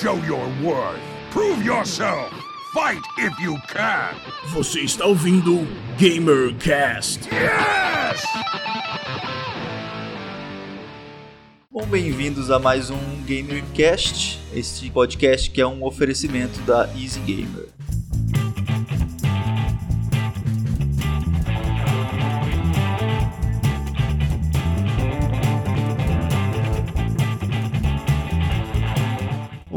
show 0.00 0.16
your 0.24 0.48
worth. 0.62 0.98
Prove 1.30 1.62
yourself. 1.62 2.32
Fight 2.72 3.02
if 3.18 3.38
you 3.38 3.58
can. 3.68 4.14
Você 4.54 4.80
está 4.80 5.04
ouvindo 5.04 5.66
GamerCast. 5.98 7.28
Yes! 7.30 8.24
Bom, 11.70 11.84
bem-vindos 11.86 12.50
a 12.50 12.58
mais 12.58 12.88
um 12.88 12.98
GamerCast, 13.26 14.38
este 14.54 14.88
podcast 14.90 15.50
que 15.50 15.60
é 15.60 15.66
um 15.66 15.84
oferecimento 15.84 16.58
da 16.62 16.88
Easy 16.96 17.20
Gamer. 17.20 17.68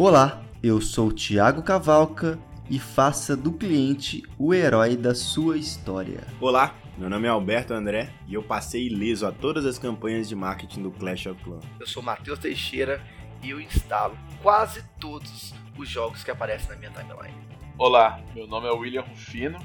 Olá, 0.05 0.43
eu 0.61 0.81
sou 0.81 1.13
Thiago 1.13 1.63
Cavalca 1.63 2.37
e 2.69 2.77
faça 2.77 3.37
do 3.37 3.53
cliente 3.53 4.21
o 4.37 4.53
herói 4.53 4.97
da 4.97 5.15
sua 5.15 5.57
história. 5.57 6.27
Olá, 6.41 6.75
meu 6.97 7.09
nome 7.09 7.25
é 7.25 7.29
Alberto 7.29 7.73
André 7.73 8.09
e 8.27 8.33
eu 8.33 8.43
passei 8.43 8.87
ileso 8.87 9.25
a 9.25 9.31
todas 9.31 9.65
as 9.65 9.79
campanhas 9.79 10.27
de 10.27 10.35
marketing 10.35 10.83
do 10.83 10.91
Clash 10.91 11.27
of 11.27 11.41
Clans. 11.41 11.63
Eu 11.79 11.87
sou 11.87 12.03
Matheus 12.03 12.37
Teixeira 12.37 13.01
e 13.41 13.51
eu 13.51 13.61
instalo 13.61 14.17
quase 14.41 14.83
todos 14.99 15.53
os 15.77 15.87
jogos 15.87 16.21
que 16.21 16.29
aparecem 16.29 16.71
na 16.71 16.75
minha 16.75 16.91
timeline. 16.91 17.37
Olá, 17.77 18.19
meu 18.35 18.45
nome 18.45 18.67
é 18.67 18.71
William 18.71 19.03
Rufino 19.03 19.57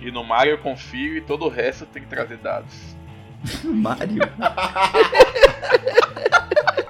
e 0.00 0.10
no 0.10 0.24
Mario 0.24 0.54
eu 0.54 0.58
confio 0.58 1.18
e 1.18 1.20
todo 1.20 1.44
o 1.44 1.48
resto 1.48 1.86
tem 1.86 2.02
que 2.02 2.08
trazer 2.08 2.38
dados. 2.38 2.96
Mario? 3.62 4.22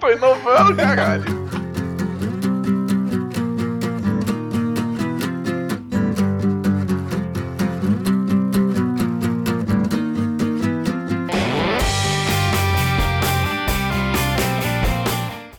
Tô 0.00 0.10
inovando, 0.10 0.74
caralho. 0.76 1.24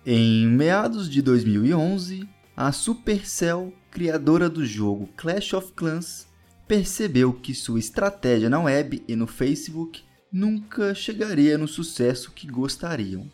Em 0.03 0.47
meados 0.47 1.07
de 1.07 1.21
2011, 1.21 2.27
a 2.57 2.71
Supercell, 2.71 3.71
criadora 3.91 4.49
do 4.49 4.65
jogo 4.65 5.07
Clash 5.15 5.53
of 5.53 5.71
Clans, 5.73 6.27
percebeu 6.67 7.31
que 7.31 7.53
sua 7.53 7.77
estratégia 7.77 8.49
na 8.49 8.59
web 8.61 9.03
e 9.07 9.15
no 9.15 9.27
Facebook 9.27 10.01
nunca 10.33 10.95
chegaria 10.95 11.59
no 11.59 11.67
sucesso 11.67 12.31
que 12.31 12.47
gostariam. 12.47 13.29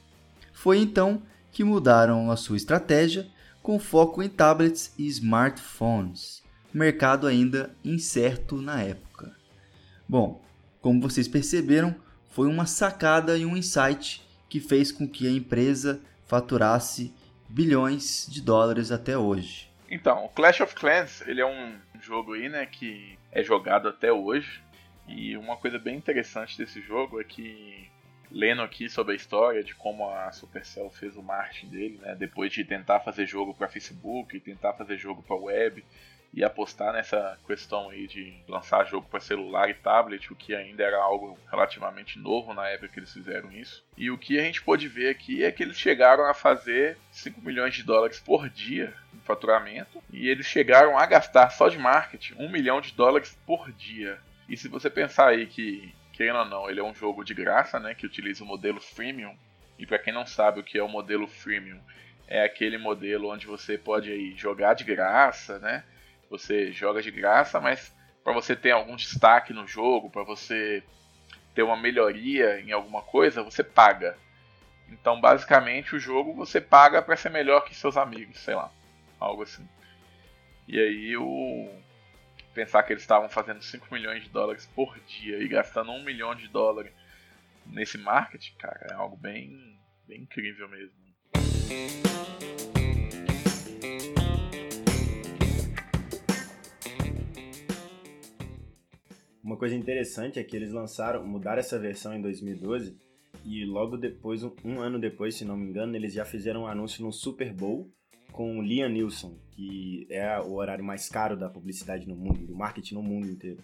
Foi 0.58 0.80
então 0.80 1.22
que 1.52 1.63
mudaram 1.63 2.31
a 2.31 2.36
sua 2.36 2.58
estratégia 2.58 3.27
com 3.61 3.77
foco 3.77 4.23
em 4.23 4.27
tablets 4.27 4.91
e 4.97 5.05
smartphones, 5.05 6.44
mercado 6.73 7.27
ainda 7.27 7.75
incerto 7.86 8.59
na 8.59 8.81
época. 8.81 9.38
Bom, 10.09 10.44
como 10.81 10.99
vocês 10.99 11.27
perceberam, 11.27 11.95
foi 12.30 12.47
uma 12.47 12.66
sacada 12.66 13.38
e 13.38 13.45
um 13.45 13.55
insight 13.55 14.27
que 14.49 14.59
fez 14.59 14.91
com 14.91 15.08
que 15.08 15.27
a 15.27 15.31
empresa 15.31 16.02
faturasse 16.25 17.14
bilhões 17.47 18.25
de 18.27 18.42
dólares 18.42 18.92
até 18.92 19.16
hoje. 19.16 19.71
Então, 19.88 20.25
o 20.25 20.30
Clash 20.30 20.61
of 20.61 20.73
Clans, 20.73 21.21
ele 21.27 21.39
é 21.39 21.45
um 21.45 21.75
jogo 22.02 22.33
aí, 22.33 22.49
né, 22.49 22.66
que 22.66 23.16
é 23.31 23.44
jogado 23.44 23.88
até 23.88 24.11
hoje. 24.11 24.64
E 25.08 25.38
uma 25.38 25.55
coisa 25.55 25.77
bem 25.77 25.95
interessante 25.95 26.58
desse 26.58 26.81
jogo 26.81 27.21
é 27.21 27.23
que 27.23 27.88
lendo 28.38 28.61
aqui 28.61 28.88
sobre 28.88 29.13
a 29.13 29.16
história 29.16 29.63
de 29.63 29.73
como 29.73 30.07
a 30.07 30.31
Supercell 30.31 30.91
fez 30.91 31.17
o 31.17 31.23
marketing 31.23 31.67
dele, 31.69 31.99
né, 31.99 32.16
depois 32.16 32.53
de 32.53 32.63
tentar 32.63 32.99
fazer 32.99 33.25
jogo 33.25 33.52
para 33.52 33.67
Facebook, 33.67 34.39
tentar 34.39 34.73
fazer 34.73 34.95
jogo 34.95 35.23
para 35.23 35.35
web 35.35 35.83
e 36.31 36.43
apostar 36.43 36.93
nessa 36.93 37.35
questão 37.47 37.89
aí 37.89 38.05
de 38.05 38.35
lançar 38.47 38.85
jogo 38.85 39.08
para 39.09 39.19
celular 39.19 39.71
e 39.71 39.73
tablet, 39.73 40.31
o 40.31 40.36
que 40.36 40.53
ainda 40.53 40.83
era 40.83 41.02
algo 41.02 41.36
relativamente 41.49 42.20
novo 42.20 42.53
na 42.53 42.67
época 42.67 42.89
que 42.89 42.99
eles 42.99 43.11
fizeram 43.11 43.52
isso. 43.52 43.83
E 43.98 44.11
o 44.11 44.20
que 44.20 44.39
a 44.39 44.43
gente 44.43 44.61
pôde 44.61 44.87
ver 44.87 45.09
aqui 45.09 45.43
é 45.43 45.52
que 45.52 45.64
eles 45.64 45.80
chegaram 45.80 46.25
a 46.25 46.33
fazer 46.36 46.95
5 47.09 47.42
milhões 47.42 47.73
de 47.73 47.81
dólares 47.81 48.19
por 48.19 48.48
dia 48.52 48.93
em 49.15 49.19
faturamento 49.21 49.99
e 50.14 50.30
eles 50.30 50.45
chegaram 50.45 50.95
a 50.95 51.04
gastar 51.08 51.49
só 51.49 51.69
de 51.69 51.80
marketing 51.80 52.36
1 52.37 52.52
milhão 52.52 52.81
de 52.81 52.93
dólares 52.93 53.36
por 53.48 53.71
dia. 53.71 54.19
E 54.48 54.55
se 54.55 54.67
você 54.67 54.92
pensar 54.92 55.30
aí 55.30 55.48
que 55.48 55.92
querendo 56.17 56.39
ou 56.39 56.45
não, 56.45 56.67
ele 56.67 56.80
é 56.80 56.83
um 56.83 56.95
jogo 56.95 57.23
de 57.23 57.36
graça, 57.36 57.80
né, 57.80 57.94
que 57.94 58.08
utiliza 58.08 58.44
o 58.44 58.48
modelo 58.48 58.82
freemium. 58.82 59.38
E 59.78 59.86
para 59.86 60.00
quem 60.00 60.11
não 60.11 60.26
sabe 60.26 60.60
o 60.60 60.64
que 60.64 60.80
é 60.80 60.83
o 60.83 60.89
modelo 60.89 61.28
freemium, 61.28 61.80
é 62.28 62.44
aquele 62.44 62.80
modelo 62.80 63.32
onde 63.32 63.45
você 63.45 63.78
pode 63.78 64.11
aí 64.11 64.36
jogar 64.36 64.73
de 64.73 64.83
graça, 64.83 65.60
né? 65.60 65.83
Você 66.28 66.72
joga 66.72 67.04
de 67.04 67.11
graça, 67.11 67.61
mas 67.61 67.95
para 68.23 68.33
você 68.33 68.55
ter 68.55 68.72
algum 68.72 68.95
destaque 68.95 69.54
no 69.54 69.67
jogo, 69.67 70.10
para 70.10 70.23
você 70.23 70.83
ter 71.54 71.61
uma 71.61 71.78
melhoria 71.78 72.60
em 72.61 72.72
alguma 72.72 73.04
coisa, 73.04 73.44
você 73.44 73.64
paga. 73.64 74.17
Então, 74.89 75.22
basicamente, 75.22 75.95
o 75.95 75.99
jogo 75.99 76.34
você 76.34 76.60
paga 76.60 76.99
para 76.99 77.16
ser 77.16 77.30
melhor 77.30 77.61
que 77.61 77.76
seus 77.76 77.95
amigos, 77.95 78.39
sei 78.39 78.55
lá, 78.55 78.72
algo 79.20 79.44
assim. 79.44 79.67
E 80.67 80.80
aí 80.80 81.16
o 81.16 81.70
pensar 82.57 82.81
que 82.81 82.91
eles 82.91 83.03
estavam 83.03 83.29
fazendo 83.29 83.61
5 83.61 83.85
milhões 83.93 84.23
de 84.23 84.29
dólares 84.29 84.65
por 84.73 84.99
dia 85.01 85.37
e 85.37 85.47
gastando 85.47 85.91
1 85.91 86.03
milhão 86.03 86.33
de 86.33 86.47
dólares 86.47 86.91
nesse 87.67 87.99
marketing, 87.99 88.55
cara, 88.57 88.87
é 88.89 88.93
algo 88.95 89.15
bem, 89.15 89.79
bem 90.07 90.21
incrível 90.21 90.67
mesmo. 90.67 90.97
Uma 99.43 99.55
coisa 99.55 99.75
interessante 99.75 100.39
é 100.39 100.43
que 100.43 100.55
eles 100.55 100.71
lançaram, 100.71 101.23
mudaram 101.27 101.59
essa 101.59 101.77
versão 101.77 102.15
em 102.15 102.21
2012 102.23 102.97
e 103.45 103.65
logo 103.65 103.97
depois, 103.97 104.43
um, 104.43 104.51
um 104.65 104.79
ano 104.79 104.97
depois, 104.97 105.35
se 105.35 105.45
não 105.45 105.55
me 105.55 105.69
engano, 105.69 105.95
eles 105.95 106.11
já 106.11 106.25
fizeram 106.25 106.63
um 106.63 106.67
anúncio 106.67 107.05
no 107.05 107.13
Super 107.13 107.53
Bowl 107.53 107.87
com 108.32 108.60
o 108.60 108.61
Liam 108.61 108.89
Nilsson, 108.89 109.38
que 109.52 110.08
é 110.10 110.39
o 110.39 110.54
horário 110.54 110.83
mais 110.83 111.10
caro 111.10 111.36
da 111.36 111.49
publicidade 111.49 112.08
no 112.08 112.15
mundo, 112.15 112.45
do 112.45 112.55
marketing 112.55 112.95
no 112.95 113.04
mundo 113.04 113.27
inteiro. 113.27 113.64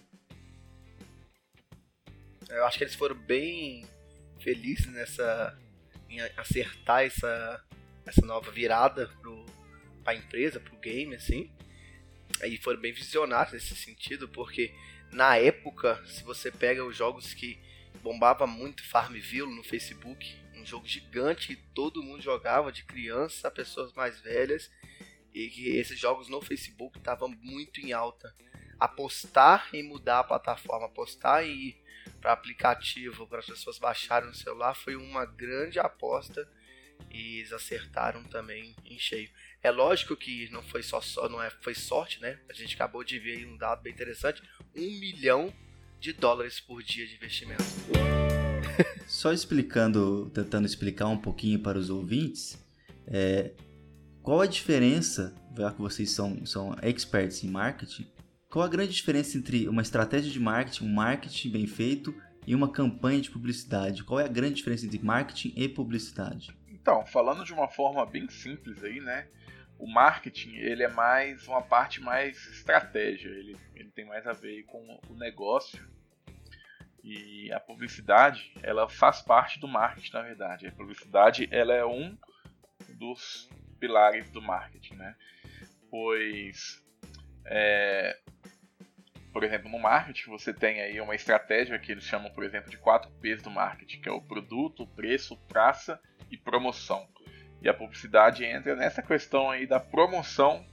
Eu 2.48 2.64
acho 2.66 2.78
que 2.78 2.84
eles 2.84 2.94
foram 2.94 3.16
bem 3.16 3.86
felizes 4.40 4.86
nessa 4.86 5.58
em 6.08 6.20
acertar 6.36 7.04
essa 7.04 7.64
essa 8.06 8.24
nova 8.26 8.50
virada 8.50 9.08
pro 9.20 9.44
a 10.04 10.14
empresa, 10.14 10.60
pro 10.60 10.76
game 10.78 11.14
assim. 11.14 11.50
Aí 12.42 12.58
foram 12.58 12.80
bem 12.80 12.92
visionários 12.92 13.54
nesse 13.54 13.74
sentido, 13.74 14.28
porque 14.28 14.74
na 15.10 15.36
época, 15.36 16.04
se 16.06 16.22
você 16.24 16.50
pega 16.50 16.84
os 16.84 16.96
jogos 16.96 17.32
que 17.32 17.58
bombava 18.02 18.46
muito 18.46 18.84
Farmville 18.84 19.54
no 19.54 19.64
Facebook, 19.64 20.36
jogo 20.66 20.86
gigante 20.86 21.48
que 21.48 21.56
todo 21.56 22.02
mundo 22.02 22.22
jogava, 22.22 22.72
de 22.72 22.84
criança 22.84 23.48
a 23.48 23.50
pessoas 23.50 23.92
mais 23.92 24.20
velhas, 24.20 24.70
e 25.32 25.48
que 25.48 25.76
esses 25.76 25.98
jogos 25.98 26.28
no 26.28 26.40
Facebook 26.40 26.98
estavam 26.98 27.28
muito 27.28 27.80
em 27.80 27.92
alta. 27.92 28.34
Apostar 28.78 29.68
em 29.72 29.82
mudar 29.82 30.20
a 30.20 30.24
plataforma, 30.24 30.86
apostar 30.86 31.44
em 31.44 31.50
ir 31.50 31.84
para 32.20 32.32
aplicativo 32.32 33.26
para 33.26 33.40
as 33.40 33.46
pessoas 33.46 33.78
baixarem 33.78 34.28
no 34.28 34.34
celular 34.34 34.74
foi 34.74 34.96
uma 34.96 35.24
grande 35.24 35.78
aposta 35.78 36.48
e 37.10 37.38
eles 37.38 37.52
acertaram 37.52 38.24
também 38.24 38.74
em 38.84 38.98
cheio. 38.98 39.30
É 39.62 39.70
lógico 39.70 40.16
que 40.16 40.48
não 40.50 40.62
foi 40.62 40.82
só, 40.82 41.00
só 41.00 41.28
não 41.28 41.42
é, 41.42 41.50
foi 41.50 41.74
sorte, 41.74 42.20
né? 42.20 42.38
A 42.48 42.52
gente 42.52 42.74
acabou 42.74 43.04
de 43.04 43.18
ver 43.18 43.46
um 43.46 43.56
dado 43.56 43.82
bem 43.82 43.92
interessante: 43.92 44.42
um 44.74 44.98
milhão 44.98 45.52
de 46.00 46.12
dólares 46.12 46.60
por 46.60 46.82
dia 46.82 47.06
de 47.06 47.14
investimento. 47.14 47.64
Só 49.06 49.32
explicando, 49.32 50.30
tentando 50.30 50.66
explicar 50.66 51.06
um 51.08 51.18
pouquinho 51.18 51.58
para 51.58 51.78
os 51.78 51.90
ouvintes, 51.90 52.58
é, 53.06 53.52
qual 54.22 54.40
a 54.40 54.46
diferença, 54.46 55.34
já 55.56 55.72
que 55.72 55.80
vocês 55.80 56.10
são, 56.10 56.44
são 56.46 56.74
experts 56.82 57.44
em 57.44 57.50
marketing, 57.50 58.06
qual 58.48 58.64
a 58.64 58.68
grande 58.68 58.92
diferença 58.92 59.36
entre 59.36 59.68
uma 59.68 59.82
estratégia 59.82 60.30
de 60.30 60.40
marketing, 60.40 60.84
um 60.84 60.94
marketing 60.94 61.50
bem 61.50 61.66
feito 61.66 62.14
e 62.46 62.54
uma 62.54 62.70
campanha 62.70 63.20
de 63.20 63.30
publicidade? 63.30 64.04
Qual 64.04 64.20
é 64.20 64.24
a 64.24 64.28
grande 64.28 64.54
diferença 64.54 64.86
entre 64.86 65.02
marketing 65.02 65.52
e 65.56 65.68
publicidade? 65.68 66.56
Então, 66.68 67.04
falando 67.06 67.44
de 67.44 67.52
uma 67.52 67.68
forma 67.68 68.04
bem 68.06 68.28
simples 68.28 68.82
aí, 68.84 69.00
né? 69.00 69.26
o 69.78 69.86
marketing 69.86 70.54
ele 70.56 70.82
é 70.82 70.88
mais 70.88 71.46
uma 71.46 71.62
parte 71.62 72.00
mais 72.00 72.36
estratégia, 72.46 73.28
ele, 73.28 73.56
ele 73.74 73.90
tem 73.90 74.04
mais 74.06 74.26
a 74.26 74.32
ver 74.32 74.62
com 74.64 75.00
o 75.08 75.14
negócio 75.14 75.78
e 77.04 77.52
a 77.52 77.60
publicidade 77.60 78.50
ela 78.62 78.88
faz 78.88 79.20
parte 79.20 79.60
do 79.60 79.68
marketing 79.68 80.12
na 80.14 80.22
verdade. 80.22 80.66
A 80.66 80.72
publicidade 80.72 81.46
ela 81.50 81.74
é 81.74 81.84
um 81.84 82.16
dos 82.98 83.48
pilares 83.78 84.30
do 84.30 84.40
marketing, 84.40 84.94
né? 84.94 85.14
Pois 85.90 86.82
é, 87.44 88.18
por 89.32 89.44
exemplo, 89.44 89.68
no 89.68 89.78
marketing 89.78 90.30
você 90.30 90.54
tem 90.54 90.80
aí 90.80 90.98
uma 91.00 91.14
estratégia 91.14 91.78
que 91.78 91.92
eles 91.92 92.04
chamam, 92.04 92.30
por 92.30 92.42
exemplo, 92.42 92.70
de 92.70 92.78
4 92.78 93.10
P's 93.20 93.42
do 93.42 93.50
marketing, 93.50 94.00
que 94.00 94.08
é 94.08 94.12
o 94.12 94.22
produto, 94.22 94.86
preço, 94.86 95.36
praça 95.46 96.00
e 96.30 96.38
promoção. 96.38 97.06
E 97.60 97.68
a 97.68 97.74
publicidade 97.74 98.44
entra 98.44 98.74
nessa 98.74 99.02
questão 99.02 99.50
aí 99.50 99.66
da 99.66 99.78
promoção 99.78 100.66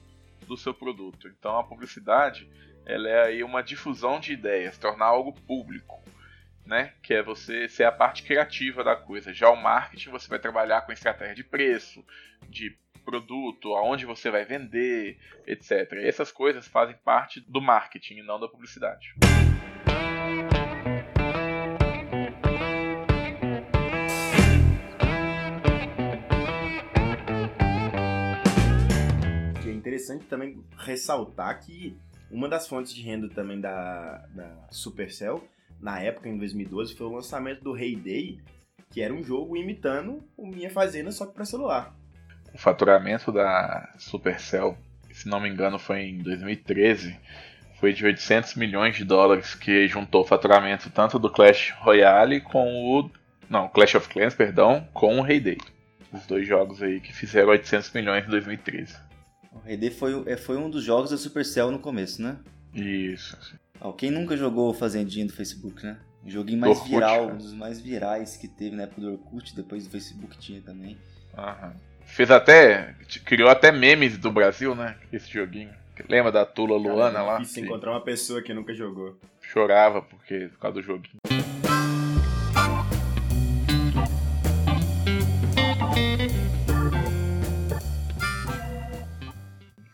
do 0.48 0.56
seu 0.56 0.74
produto. 0.74 1.28
Então 1.28 1.58
a 1.58 1.64
publicidade 1.64 2.50
ela 2.86 3.10
é 3.10 3.24
aí 3.26 3.44
uma 3.44 3.62
difusão 3.62 4.20
de 4.20 4.34
ideias, 4.34 4.78
tornar 4.78 5.06
algo 5.06 5.34
público, 5.34 6.02
né? 6.72 6.94
Que 7.04 7.16
é 7.16 7.22
você 7.22 7.68
ser 7.68 7.84
a 7.84 7.92
parte 7.92 8.24
criativa 8.24 8.82
da 8.82 8.96
coisa. 8.96 9.34
Já 9.34 9.50
o 9.50 9.62
marketing 9.62 10.10
você 10.10 10.30
vai 10.30 10.40
trabalhar 10.40 10.82
com 10.84 10.94
estratégia 10.94 11.36
de 11.36 11.44
preço, 11.44 12.02
de 12.48 12.78
produto, 13.04 13.76
aonde 13.76 14.06
você 14.06 14.32
vai 14.32 14.46
vender, 14.46 15.20
etc. 15.46 15.92
E 15.92 16.08
essas 16.08 16.32
coisas 16.32 16.66
fazem 16.66 16.96
parte 17.04 17.42
do 17.42 17.60
marketing 17.60 18.20
e 18.20 18.24
não 18.24 18.40
da 18.40 18.48
publicidade. 18.48 19.14
Que 29.62 29.70
é 29.70 29.74
interessante 29.74 30.24
também 30.28 30.64
ressaltar 30.78 31.60
que 31.60 31.98
uma 32.32 32.48
das 32.48 32.66
fontes 32.66 32.94
de 32.94 33.02
renda 33.02 33.28
também 33.28 33.60
da, 33.60 34.26
da 34.30 34.68
Supercell, 34.72 35.46
na 35.82 36.00
época, 36.00 36.30
em 36.30 36.38
2012, 36.38 36.96
foi 36.96 37.08
o 37.08 37.14
lançamento 37.14 37.64
do 37.64 37.78
Heyday, 37.78 38.40
que 38.90 39.02
era 39.02 39.14
um 39.14 39.24
jogo 39.24 39.58
imitando 39.58 40.24
o 40.38 40.46
Minha 40.46 40.70
Fazenda, 40.70 41.12
só 41.12 41.26
que 41.26 41.34
para 41.34 41.46
celular. 41.46 41.96
O 42.54 42.58
faturamento 42.58 43.32
da 43.32 43.90
Supercell, 43.98 44.78
se 45.12 45.28
não 45.28 45.40
me 45.40 45.50
engano, 45.50 45.80
foi 45.80 46.02
em 46.02 46.18
2013, 46.20 47.18
foi 47.80 47.94
de 47.94 48.06
800 48.06 48.56
milhões 48.56 48.96
de 48.96 49.04
dólares, 49.04 49.56
que 49.56 49.88
juntou 49.88 50.22
o 50.22 50.28
faturamento 50.28 50.90
tanto 50.90 51.18
do 51.18 51.30
Clash 51.30 51.74
Royale 51.80 52.42
com 52.42 52.68
o. 52.86 53.10
Não, 53.50 53.68
Clash 53.68 53.96
of 53.96 54.08
Clans, 54.08 54.36
perdão, 54.36 54.88
com 54.94 55.20
o 55.20 55.26
Heyday. 55.26 55.58
Os 56.14 56.26
dois 56.26 56.48
jogos 56.48 56.84
aí 56.84 57.00
que 57.00 57.14
fizeram 57.14 57.50
800 57.50 57.92
milhões 57.94 58.26
em 58.26 58.30
2013. 58.30 58.96
O 59.52 59.60
Rede 59.60 59.90
foi, 59.90 60.24
é, 60.28 60.38
foi 60.38 60.58
um 60.58 60.70
dos 60.70 60.84
jogos 60.84 61.10
da 61.12 61.18
Supercell 61.18 61.72
no 61.72 61.80
começo, 61.80 62.22
né? 62.22 62.38
Isso. 62.74 63.38
Ó, 63.82 63.92
quem 63.92 64.12
nunca 64.12 64.38
jogou 64.38 64.74
Fazendinha 64.74 65.26
do 65.26 65.34
Facebook, 65.34 65.84
né? 65.84 65.98
O 66.24 66.30
joguinho 66.30 66.60
mais 66.60 66.74
Orkut, 66.78 66.90
viral, 66.94 67.20
cara. 67.26 67.34
um 67.34 67.38
dos 67.38 67.54
mais 67.54 67.82
virais 67.82 68.38
que 68.38 68.48
teve 68.48 68.76
na 68.76 68.84
época 68.84 69.02
do 69.02 69.12
Orkut, 69.12 69.56
depois 69.56 69.86
do 69.86 69.90
Facebook 69.90 70.38
tinha 70.38 70.62
também. 70.62 70.98
Aham. 71.36 71.74
Fez 72.06 72.30
até. 72.30 72.94
Criou 73.26 73.50
até 73.50 73.72
memes 73.72 74.18
do 74.18 74.32
Brasil, 74.32 74.76
né? 74.76 74.96
Esse 75.12 75.32
joguinho. 75.32 75.74
Lembra 76.08 76.32
da 76.32 76.46
Tula 76.46 76.78
Luana 76.78 77.12
Cara, 77.14 77.24
é 77.24 77.28
lá? 77.28 77.38
difícil 77.40 77.64
Que 77.64 77.70
encontrar 77.70 77.92
uma 77.92 78.02
pessoa 78.04 78.42
que 78.42 78.54
nunca 78.54 78.74
jogou. 78.74 79.18
chorava 79.42 80.02
porque, 80.02 80.48
por 80.50 80.60
causa 80.60 80.76
do 80.76 80.82
joguinho. 80.84 81.18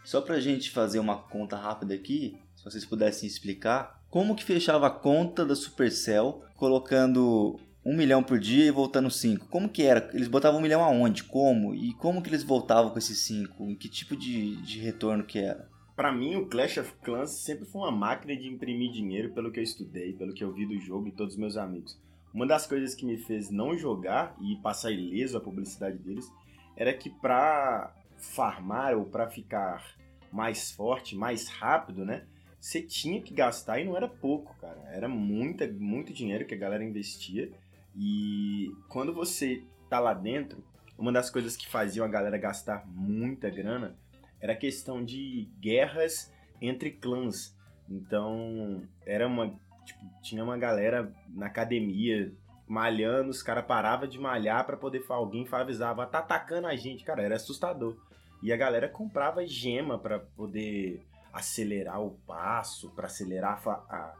Só 0.04 0.22
pra 0.22 0.40
gente 0.40 0.72
fazer 0.72 1.00
uma 1.00 1.18
conta 1.18 1.58
rápida 1.58 1.94
aqui, 1.94 2.38
se 2.58 2.66
vocês 2.66 2.84
pudessem 2.84 3.28
explicar, 3.28 4.02
como 4.10 4.36
que 4.36 4.44
fechava 4.44 4.88
a 4.88 4.92
conta 4.92 5.46
da 5.46 5.56
Supercell 5.56 6.42
colocando 6.56 7.60
um 7.86 7.96
milhão 7.96 8.24
por 8.24 8.40
dia 8.40 8.66
e 8.66 8.72
voltando 8.72 9.12
cinco? 9.12 9.48
Como 9.48 9.70
que 9.70 9.84
era? 9.84 10.10
Eles 10.12 10.28
botavam 10.28 10.60
um 10.60 10.64
milhão 10.64 10.84
aonde? 10.84 11.24
Como? 11.24 11.76
E 11.76 11.94
como 11.94 12.22
que 12.22 12.30
eles 12.30 12.44
voltavam 12.44 12.90
com 12.90 12.98
esses 12.98 13.20
cinco? 13.20 13.64
Em 13.64 13.76
que 13.76 13.88
tipo 13.88 14.16
de, 14.16 14.56
de 14.58 14.80
retorno 14.80 15.24
que 15.24 15.38
era? 15.38 15.70
Pra 15.96 16.12
mim, 16.12 16.36
o 16.36 16.48
Clash 16.48 16.80
of 16.80 16.94
Clans 17.04 17.30
sempre 17.30 17.66
foi 17.66 17.82
uma 17.82 17.92
máquina 17.92 18.36
de 18.36 18.48
imprimir 18.48 18.92
dinheiro 18.92 19.34
pelo 19.34 19.52
que 19.52 19.60
eu 19.60 19.64
estudei, 19.64 20.14
pelo 20.14 20.34
que 20.34 20.44
eu 20.44 20.52
vi 20.52 20.66
do 20.66 20.80
jogo 20.80 21.08
e 21.08 21.12
todos 21.12 21.36
os 21.36 21.40
meus 21.40 21.58
amigos. 21.58 21.98
Uma 22.34 22.48
das 22.48 22.66
coisas 22.66 22.96
que 22.96 23.06
me 23.06 23.18
fez 23.18 23.52
não 23.52 23.78
jogar 23.78 24.36
e 24.42 24.56
passar 24.58 24.92
ileso 24.92 25.38
a 25.38 25.42
publicidade 25.42 25.98
deles 26.00 26.28
era 26.76 26.94
que 26.94 27.10
pra 27.10 27.94
farmar 28.18 28.98
ou 28.98 29.06
pra 29.06 29.30
ficar 29.30 29.96
mais 30.32 30.72
forte, 30.72 31.16
mais 31.16 31.48
rápido, 31.48 32.04
né? 32.04 32.26
Você 32.68 32.82
tinha 32.82 33.22
que 33.22 33.34
gastar 33.34 33.80
e 33.80 33.86
não 33.86 33.96
era 33.96 34.10
pouco, 34.10 34.54
cara. 34.60 34.78
Era 34.92 35.08
muita, 35.08 35.66
muito 35.66 36.12
dinheiro 36.12 36.46
que 36.46 36.54
a 36.54 36.58
galera 36.58 36.84
investia. 36.84 37.50
E 37.96 38.76
quando 38.90 39.14
você 39.14 39.64
tá 39.90 40.02
lá 40.02 40.14
dentro, 40.14 40.62
uma 40.98 41.10
das 41.10 41.30
coisas 41.30 41.56
que 41.56 41.66
faziam 41.66 42.06
a 42.06 42.10
galera 42.10 42.38
gastar 42.38 42.86
muita 42.86 43.50
grana 43.50 43.96
era 44.42 44.52
a 44.52 44.58
questão 44.58 45.02
de 45.02 45.48
guerras 45.62 46.30
entre 46.62 46.92
clãs. 46.92 47.56
Então, 47.90 48.84
era 49.06 49.26
uma. 49.26 49.58
Tipo, 49.86 50.06
tinha 50.22 50.44
uma 50.44 50.58
galera 50.58 51.16
na 51.30 51.46
academia 51.46 52.34
malhando, 52.68 53.30
os 53.30 53.42
caras 53.42 53.66
paravam 53.66 54.10
de 54.10 54.20
malhar 54.20 54.66
pra 54.66 54.76
poder 54.76 55.06
falar. 55.06 55.22
Alguém 55.22 55.48
avisava, 55.50 56.06
tá 56.06 56.20
atacando 56.20 56.68
a 56.68 56.76
gente. 56.76 57.06
Cara, 57.06 57.24
era 57.24 57.38
assustador. 57.38 57.96
E 58.44 58.52
a 58.52 58.58
galera 58.58 58.90
comprava 58.90 59.48
gema 59.48 59.98
pra 59.98 60.20
poder 60.20 61.02
acelerar 61.38 62.02
o 62.02 62.12
passo, 62.28 62.90
pra 62.92 63.06
acelerar 63.08 63.62
a 63.68 63.72
a- 63.72 64.14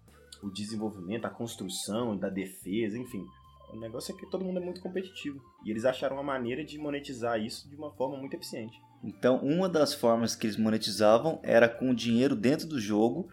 o 0.44 0.50
desenvolvimento, 0.52 1.26
a 1.26 1.30
construção 1.30 2.16
da 2.16 2.30
defesa, 2.30 2.98
enfim. 2.98 3.26
O 3.74 3.80
negócio 3.80 4.14
é 4.16 4.18
que 4.18 4.30
todo 4.30 4.46
mundo 4.46 4.60
é 4.60 4.64
muito 4.64 4.82
competitivo. 4.82 5.42
E 5.66 5.72
eles 5.72 5.84
acharam 5.84 6.16
uma 6.16 6.24
maneira 6.24 6.64
de 6.64 6.78
monetizar 6.78 7.40
isso 7.40 7.68
de 7.70 7.76
uma 7.76 7.92
forma 7.92 8.18
muito 8.18 8.36
eficiente. 8.36 8.80
Então, 9.04 9.38
uma 9.38 9.68
das 9.68 9.94
formas 9.94 10.36
que 10.36 10.46
eles 10.48 10.56
monetizavam 10.58 11.40
era 11.44 11.68
com 11.68 11.90
o 11.90 11.96
dinheiro 11.96 12.36
dentro 12.36 12.68
do 12.68 12.80
jogo, 12.80 13.28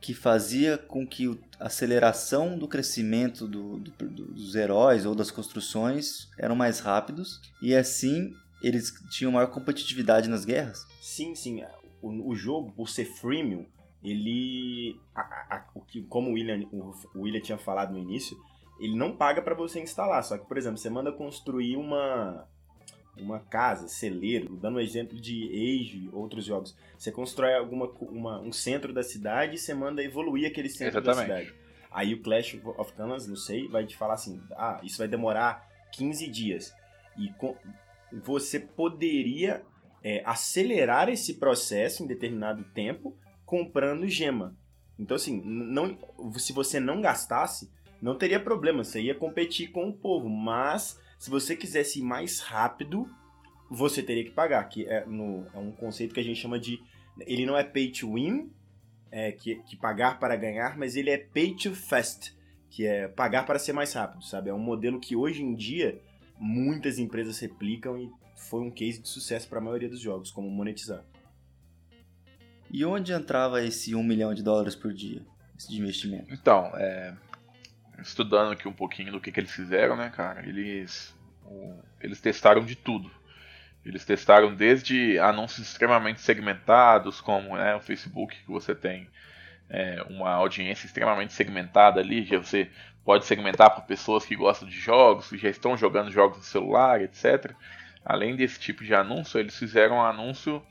que 0.00 0.14
fazia 0.14 0.78
com 0.78 1.06
que 1.06 1.38
a 1.60 1.66
aceleração 1.66 2.56
do 2.58 2.66
crescimento 2.68 3.46
do- 3.46 3.78
do- 3.78 4.08
dos 4.32 4.54
heróis 4.54 5.04
ou 5.04 5.14
das 5.14 5.30
construções 5.30 6.28
eram 6.38 6.54
mais 6.56 6.80
rápidos, 6.80 7.40
e 7.60 7.74
assim 7.74 8.32
eles 8.62 8.92
tinham 9.10 9.32
maior 9.32 9.48
competitividade 9.48 10.28
nas 10.28 10.44
guerras. 10.44 10.84
Sim, 11.00 11.34
sim. 11.34 11.62
O, 12.02 12.30
o 12.30 12.34
jogo, 12.34 12.72
por 12.72 12.88
ser 12.88 13.04
freemium, 13.04 13.66
ele. 14.02 14.98
a- 15.14 15.20
a- 15.56 15.66
o 15.74 15.80
que, 15.80 16.02
como 16.04 16.30
o 16.30 16.32
William, 16.34 16.66
o, 16.72 16.92
o 17.14 17.20
William 17.22 17.40
tinha 17.40 17.58
falado 17.58 17.92
no 17.92 17.98
início, 17.98 18.36
ele 18.78 18.94
não 18.96 19.16
paga 19.16 19.42
pra 19.42 19.54
você 19.54 19.80
instalar. 19.80 20.22
Só 20.22 20.38
que, 20.38 20.46
por 20.46 20.56
exemplo, 20.56 20.78
você 20.78 20.90
manda 20.90 21.12
construir 21.12 21.76
uma. 21.76 22.46
Uma 23.16 23.40
casa, 23.40 23.88
celeiro, 23.88 24.54
dando 24.56 24.76
um 24.76 24.80
exemplo 24.80 25.20
de 25.20 25.46
Age 25.48 26.04
e 26.04 26.08
outros 26.12 26.44
jogos. 26.44 26.76
Você 26.96 27.10
constrói 27.10 27.52
alguma, 27.52 27.86
uma, 28.02 28.40
um 28.40 28.52
centro 28.52 28.92
da 28.92 29.02
cidade 29.02 29.56
e 29.56 29.58
você 29.58 29.74
manda 29.74 30.00
evoluir 30.04 30.46
aquele 30.48 30.68
centro 30.68 31.00
da 31.02 31.10
Exatamente. 31.10 31.46
cidade. 31.48 31.60
Aí 31.90 32.14
o 32.14 32.22
Clash 32.22 32.60
of 32.76 32.92
Clans, 32.92 33.26
não 33.26 33.34
sei, 33.34 33.66
vai 33.66 33.84
te 33.84 33.96
falar 33.96 34.14
assim: 34.14 34.40
ah, 34.52 34.78
isso 34.84 34.98
vai 34.98 35.08
demorar 35.08 35.68
15 35.94 36.28
dias. 36.28 36.72
E 37.16 37.28
co- 37.32 37.56
você 38.22 38.60
poderia 38.60 39.64
é, 40.02 40.22
acelerar 40.24 41.08
esse 41.08 41.34
processo 41.34 42.02
em 42.02 42.06
determinado 42.06 42.64
tempo 42.74 43.16
comprando 43.44 44.06
gema. 44.08 44.56
Então, 44.98 45.14
assim, 45.16 45.40
não, 45.44 45.96
se 46.38 46.52
você 46.52 46.80
não 46.80 47.00
gastasse, 47.00 47.70
não 48.02 48.16
teria 48.16 48.40
problema, 48.40 48.84
você 48.84 49.00
ia 49.00 49.14
competir 49.14 49.70
com 49.70 49.88
o 49.88 49.92
povo. 49.92 50.28
Mas, 50.28 50.98
se 51.18 51.30
você 51.30 51.56
quisesse 51.56 52.00
ir 52.00 52.02
mais 52.02 52.40
rápido, 52.40 53.08
você 53.70 54.02
teria 54.02 54.24
que 54.24 54.30
pagar. 54.30 54.64
Que 54.68 54.86
é, 54.86 55.04
no- 55.06 55.46
é 55.54 55.58
um 55.58 55.72
conceito 55.72 56.14
que 56.14 56.20
a 56.20 56.24
gente 56.24 56.40
chama 56.40 56.58
de. 56.58 56.80
Ele 57.20 57.46
não 57.46 57.56
é 57.56 57.64
pay 57.64 57.90
to 57.90 58.14
win, 58.14 58.50
é, 59.10 59.32
que, 59.32 59.56
que 59.62 59.76
pagar 59.76 60.18
para 60.18 60.36
ganhar, 60.36 60.76
mas 60.76 60.94
ele 60.96 61.10
é 61.10 61.18
pay 61.18 61.54
to 61.54 61.74
fast, 61.74 62.36
que 62.70 62.86
é 62.86 63.08
pagar 63.08 63.46
para 63.46 63.58
ser 63.58 63.72
mais 63.72 63.92
rápido, 63.92 64.22
sabe? 64.24 64.50
É 64.50 64.54
um 64.54 64.58
modelo 64.58 65.00
que 65.00 65.16
hoje 65.16 65.42
em 65.42 65.54
dia 65.54 66.00
muitas 66.38 66.98
empresas 66.98 67.38
replicam 67.40 67.98
e 67.98 68.10
foi 68.38 68.60
um 68.62 68.70
case 68.70 69.00
de 69.00 69.08
sucesso 69.08 69.48
para 69.48 69.58
a 69.58 69.62
maioria 69.62 69.88
dos 69.88 70.00
jogos, 70.00 70.30
como 70.30 70.48
monetizar. 70.50 71.02
E 72.70 72.84
onde 72.84 73.12
entrava 73.12 73.62
esse 73.62 73.94
1 73.94 74.02
milhão 74.02 74.34
de 74.34 74.42
dólares 74.42 74.74
por 74.76 74.92
dia, 74.92 75.22
esse 75.58 75.68
de 75.70 75.80
investimento? 75.80 76.32
Então, 76.32 76.70
é, 76.76 77.14
estudando 78.00 78.52
aqui 78.52 78.68
um 78.68 78.72
pouquinho 78.72 79.12
do 79.12 79.20
que, 79.20 79.32
que 79.32 79.40
eles 79.40 79.50
fizeram, 79.50 79.96
né, 79.96 80.10
cara? 80.10 80.46
Eles, 80.46 81.14
o- 81.44 81.78
eles 82.00 82.20
testaram 82.20 82.64
de 82.64 82.76
tudo. 82.76 83.10
Eles 83.84 84.04
testaram 84.04 84.54
desde 84.54 85.18
anúncios 85.18 85.66
extremamente 85.66 86.20
segmentados, 86.20 87.20
como 87.20 87.56
né, 87.56 87.74
o 87.74 87.80
Facebook, 87.80 88.36
que 88.36 88.50
você 88.50 88.74
tem 88.74 89.08
é, 89.70 90.02
uma 90.10 90.30
audiência 90.30 90.86
extremamente 90.86 91.32
segmentada 91.32 92.00
ali, 92.00 92.24
já 92.24 92.38
você 92.38 92.70
pode 93.04 93.24
segmentar 93.24 93.70
para 93.70 93.80
pessoas 93.82 94.26
que 94.26 94.36
gostam 94.36 94.68
de 94.68 94.78
jogos, 94.78 95.28
que 95.28 95.38
já 95.38 95.48
estão 95.48 95.74
jogando 95.76 96.10
jogos 96.10 96.36
no 96.38 96.44
celular, 96.44 97.00
etc. 97.00 97.54
Além 98.04 98.36
desse 98.36 98.58
tipo 98.58 98.84
de 98.84 98.94
anúncio, 98.94 99.38
eles 99.38 99.56
fizeram 99.56 99.96
um 99.96 100.02
anúncio 100.02 100.62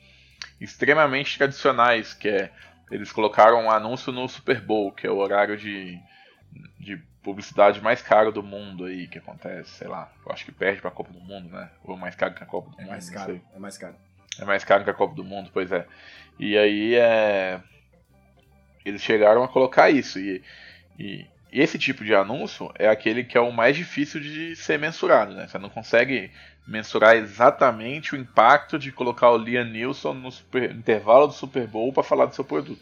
extremamente 0.60 1.38
tradicionais, 1.38 2.14
que 2.14 2.30
é 2.30 2.52
eles 2.90 3.12
colocaram 3.12 3.66
um 3.66 3.72
anúncio 3.72 4.12
no 4.12 4.28
Super 4.28 4.62
Bowl, 4.62 4.92
que 4.92 5.06
é 5.06 5.12
o 5.12 5.18
horário 5.18 5.58
de, 5.58 6.00
de 6.80 6.98
publicidade 7.22 7.82
mais 7.82 8.02
caro 8.02 8.32
do 8.32 8.42
mundo 8.42 8.86
aí, 8.86 9.08
que 9.08 9.18
acontece, 9.18 9.72
sei 9.72 9.88
lá, 9.88 10.10
eu 10.26 10.32
acho 10.32 10.46
que 10.46 10.52
perde 10.52 10.80
pra 10.80 10.90
Copa 10.90 11.12
do 11.12 11.20
Mundo, 11.20 11.50
né? 11.50 11.70
Ou 11.84 11.98
mais 11.98 12.16
caro 12.16 12.34
que 12.34 12.44
a 12.44 12.46
Copa 12.46 12.70
do 12.70 12.78
É 12.78 12.84
Mundo, 12.84 12.92
mais 12.92 13.10
caro, 13.10 13.42
é 13.54 13.60
mais 13.60 13.78
caro. 13.78 13.96
É 14.40 14.46
mais 14.46 14.64
caro 14.64 14.84
que 14.84 14.90
a 14.90 14.94
Copa 14.94 15.16
do 15.16 15.24
Mundo, 15.24 15.50
pois 15.52 15.72
é. 15.72 15.86
E 16.40 16.58
aí 16.58 16.96
é. 16.96 17.62
Eles 18.86 19.02
chegaram 19.02 19.44
a 19.44 19.50
colocar 19.50 19.90
isso. 19.90 20.18
E, 20.20 20.42
e 20.98 21.28
esse 21.52 21.80
tipo 21.80 22.04
de 22.04 22.14
anúncio 22.14 22.72
é 22.76 22.88
aquele 22.88 23.24
que 23.24 23.38
é 23.38 23.42
o 23.42 23.52
mais 23.52 23.76
difícil 23.76 24.20
de 24.20 24.56
ser 24.56 24.78
mensurado, 24.78 25.34
né? 25.34 25.48
Você 25.48 25.58
não 25.58 25.70
consegue 25.70 26.32
mensurar 26.68 27.16
exatamente 27.16 28.14
o 28.14 28.18
impacto 28.18 28.78
de 28.78 28.92
colocar 28.92 29.32
o 29.32 29.38
Liam 29.38 29.64
Nilson 29.64 30.14
no 30.14 30.32
super, 30.32 30.72
intervalo 30.72 31.28
do 31.28 31.34
Super 31.34 31.66
Bowl 31.66 31.94
para 31.94 32.04
falar 32.04 32.26
do 32.26 32.36
seu 32.36 32.44
produto. 32.44 32.82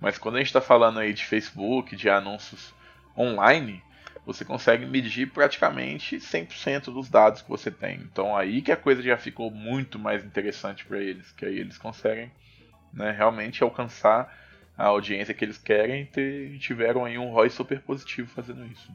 Mas 0.00 0.18
quando 0.18 0.36
a 0.36 0.38
gente 0.38 0.48
está 0.48 0.60
falando 0.60 1.00
aí 1.00 1.12
de 1.12 1.24
Facebook, 1.24 1.96
de 1.96 2.08
anúncios 2.08 2.72
online, 3.16 3.82
você 4.24 4.44
consegue 4.44 4.86
medir 4.86 5.30
praticamente 5.30 6.16
100% 6.16 6.84
dos 6.92 7.08
dados 7.08 7.42
que 7.42 7.48
você 7.48 7.70
tem. 7.70 8.00
Então 8.12 8.36
aí 8.36 8.62
que 8.62 8.70
a 8.70 8.76
coisa 8.76 9.02
já 9.02 9.16
ficou 9.16 9.50
muito 9.50 9.98
mais 9.98 10.24
interessante 10.24 10.84
para 10.84 10.98
eles, 10.98 11.32
que 11.32 11.44
aí 11.44 11.58
eles 11.58 11.78
conseguem 11.78 12.30
né, 12.92 13.10
realmente 13.10 13.62
alcançar 13.62 14.32
a 14.76 14.86
audiência 14.86 15.34
que 15.34 15.44
eles 15.44 15.58
querem 15.58 16.08
e 16.16 16.58
tiveram 16.58 17.04
aí 17.04 17.18
um 17.18 17.30
ROI 17.30 17.50
super 17.50 17.80
positivo 17.80 18.28
fazendo 18.28 18.64
isso. 18.66 18.90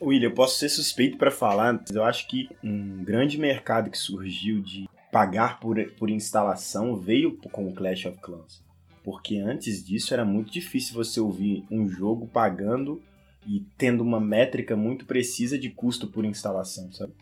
William, 0.00 0.28
eu 0.28 0.34
posso 0.34 0.58
ser 0.58 0.68
suspeito 0.68 1.16
para 1.16 1.30
falar, 1.30 1.72
mas 1.72 1.90
eu 1.90 2.04
acho 2.04 2.28
que 2.28 2.48
um 2.62 3.02
grande 3.02 3.38
mercado 3.38 3.90
que 3.90 3.98
surgiu 3.98 4.60
de 4.60 4.88
pagar 5.10 5.58
por, 5.58 5.82
por 5.92 6.10
instalação 6.10 6.96
veio 6.96 7.36
com 7.50 7.68
o 7.68 7.74
Clash 7.74 8.06
of 8.06 8.18
Clans. 8.20 8.64
Porque 9.02 9.38
antes 9.38 9.84
disso 9.84 10.12
era 10.12 10.24
muito 10.24 10.52
difícil 10.52 10.94
você 10.94 11.18
ouvir 11.18 11.64
um 11.70 11.88
jogo 11.88 12.28
pagando 12.28 13.02
e 13.46 13.64
tendo 13.76 14.02
uma 14.02 14.20
métrica 14.20 14.76
muito 14.76 15.06
precisa 15.06 15.58
de 15.58 15.70
custo 15.70 16.06
por 16.06 16.24
instalação, 16.24 16.92
sabe? 16.92 17.14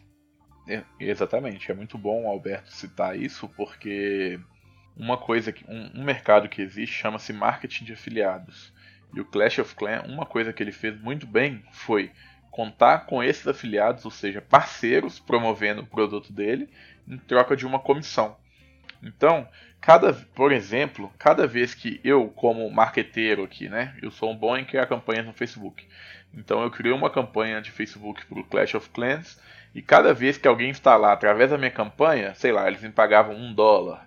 É, 0.68 0.82
exatamente, 0.98 1.70
é 1.70 1.74
muito 1.74 1.96
bom 1.96 2.24
o 2.24 2.28
Alberto 2.28 2.72
citar 2.72 3.18
isso, 3.18 3.48
porque 3.56 4.40
uma 4.96 5.16
coisa 5.16 5.52
que 5.52 5.64
um, 5.68 6.00
um 6.00 6.04
mercado 6.04 6.48
que 6.48 6.62
existe 6.62 6.94
chama-se 6.94 7.32
marketing 7.32 7.84
de 7.84 7.92
afiliados. 7.92 8.72
E 9.14 9.20
o 9.20 9.24
Clash 9.24 9.58
of 9.58 9.74
Clans, 9.74 10.08
uma 10.08 10.26
coisa 10.26 10.52
que 10.52 10.62
ele 10.62 10.72
fez 10.72 10.98
muito 11.00 11.26
bem 11.26 11.62
foi 11.70 12.10
contar 12.50 13.00
com 13.00 13.22
esses 13.22 13.46
afiliados, 13.46 14.04
ou 14.04 14.10
seja, 14.10 14.40
parceiros 14.40 15.18
promovendo 15.18 15.82
o 15.82 15.86
produto 15.86 16.32
dele 16.32 16.68
em 17.06 17.18
troca 17.18 17.54
de 17.54 17.66
uma 17.66 17.78
comissão. 17.78 18.36
Então, 19.02 19.46
cada, 19.80 20.12
por 20.12 20.52
exemplo, 20.52 21.12
cada 21.18 21.46
vez 21.46 21.74
que 21.74 22.00
eu, 22.02 22.28
como 22.28 22.70
marqueteiro 22.70 23.44
aqui, 23.44 23.68
né, 23.68 23.94
eu 24.02 24.10
sou 24.10 24.32
um 24.32 24.36
bom 24.36 24.56
em 24.56 24.64
criar 24.64 24.86
campanhas 24.86 25.26
no 25.26 25.34
Facebook. 25.34 25.86
Então, 26.32 26.62
eu 26.62 26.70
criei 26.70 26.94
uma 26.94 27.10
campanha 27.10 27.60
de 27.60 27.70
Facebook 27.70 28.24
para 28.24 28.40
o 28.40 28.44
Clash 28.44 28.74
of 28.74 28.88
Clans 28.90 29.38
e 29.74 29.82
cada 29.82 30.14
vez 30.14 30.38
que 30.38 30.48
alguém 30.48 30.70
instalar 30.70 31.12
através 31.12 31.50
da 31.50 31.58
minha 31.58 31.70
campanha, 31.70 32.34
sei 32.34 32.52
lá, 32.52 32.66
eles 32.66 32.82
me 32.82 32.90
pagavam 32.90 33.36
um 33.36 33.52
dólar, 33.52 34.05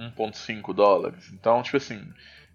1,5 0.00 0.74
dólares. 0.74 1.30
Então, 1.32 1.62
tipo 1.62 1.76
assim, 1.76 2.02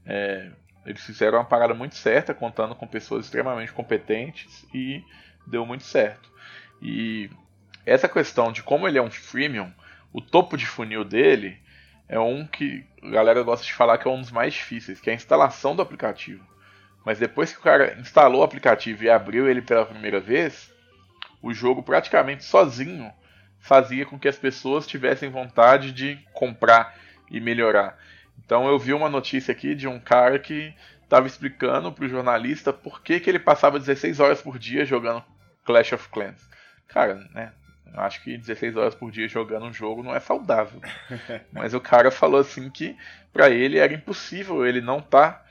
é, 0.05 0.51
eles 0.85 1.03
fizeram 1.03 1.39
uma 1.39 1.45
parada 1.45 1.73
muito 1.73 1.95
certa, 1.95 2.33
contando 2.33 2.75
com 2.75 2.87
pessoas 2.87 3.25
extremamente 3.25 3.71
competentes 3.71 4.65
e 4.73 5.03
deu 5.45 5.65
muito 5.65 5.83
certo. 5.83 6.29
E 6.81 7.29
essa 7.85 8.09
questão 8.09 8.51
de 8.51 8.63
como 8.63 8.87
ele 8.87 8.97
é 8.97 9.01
um 9.01 9.11
freemium, 9.11 9.71
o 10.13 10.21
topo 10.21 10.57
de 10.57 10.65
funil 10.65 11.03
dele 11.03 11.59
é 12.07 12.19
um 12.19 12.45
que 12.45 12.85
a 13.01 13.09
galera 13.09 13.41
gosta 13.43 13.65
de 13.65 13.73
falar 13.73 13.97
que 13.97 14.07
é 14.07 14.11
um 14.11 14.21
dos 14.21 14.31
mais 14.31 14.53
difíceis, 14.53 14.99
que 14.99 15.09
é 15.09 15.13
a 15.13 15.15
instalação 15.15 15.75
do 15.75 15.81
aplicativo. 15.81 16.45
Mas 17.03 17.19
depois 17.19 17.51
que 17.51 17.59
o 17.59 17.63
cara 17.63 17.99
instalou 17.99 18.41
o 18.41 18.43
aplicativo 18.43 19.03
e 19.03 19.09
abriu 19.09 19.47
ele 19.49 19.61
pela 19.61 19.85
primeira 19.85 20.19
vez, 20.19 20.73
o 21.41 21.53
jogo 21.53 21.83
praticamente 21.83 22.43
sozinho 22.43 23.11
fazia 23.59 24.05
com 24.05 24.17
que 24.17 24.27
as 24.27 24.37
pessoas 24.37 24.85
tivessem 24.85 25.29
vontade 25.29 25.91
de 25.91 26.19
comprar 26.33 26.95
e 27.29 27.39
melhorar. 27.39 27.98
Então 28.44 28.67
eu 28.67 28.77
vi 28.77 28.94
uma 28.94 29.10
notícia 29.10 29.51
aqui 29.51 29.74
de 29.75 29.88
um 29.88 30.00
cara 30.00 30.38
que 30.39 30.74
estava 31.03 31.27
explicando 31.27 31.91
para 31.91 32.05
o 32.05 32.10
jornalista 32.10 32.74
por 32.74 33.01
que, 33.01 33.20
que 33.20 33.29
ele 33.29 33.39
passava 33.39 33.79
16 33.79 34.20
horas 34.20 34.41
por 34.41 34.60
dia 34.60 34.86
jogando 34.86 35.24
Clash 35.63 35.94
of 35.94 36.10
Clans. 36.10 36.48
Cara, 36.88 37.15
né? 37.34 37.51
Eu 37.94 38.01
acho 38.01 38.22
que 38.24 38.38
16 38.38 38.75
horas 38.75 38.94
por 38.94 39.10
dia 39.10 39.27
jogando 39.27 39.67
um 39.67 39.74
jogo 39.74 40.03
não 40.03 40.13
é 40.13 40.20
saudável. 40.20 40.82
Mas 41.51 41.74
o 41.74 41.79
cara 41.79 42.12
falou 42.12 42.39
assim 42.39 42.70
que 42.70 42.98
para 43.32 43.50
ele 43.50 43.77
era 43.77 43.94
impossível 43.94 44.65
ele 44.65 44.82
não 44.82 45.00
tá 45.00 45.44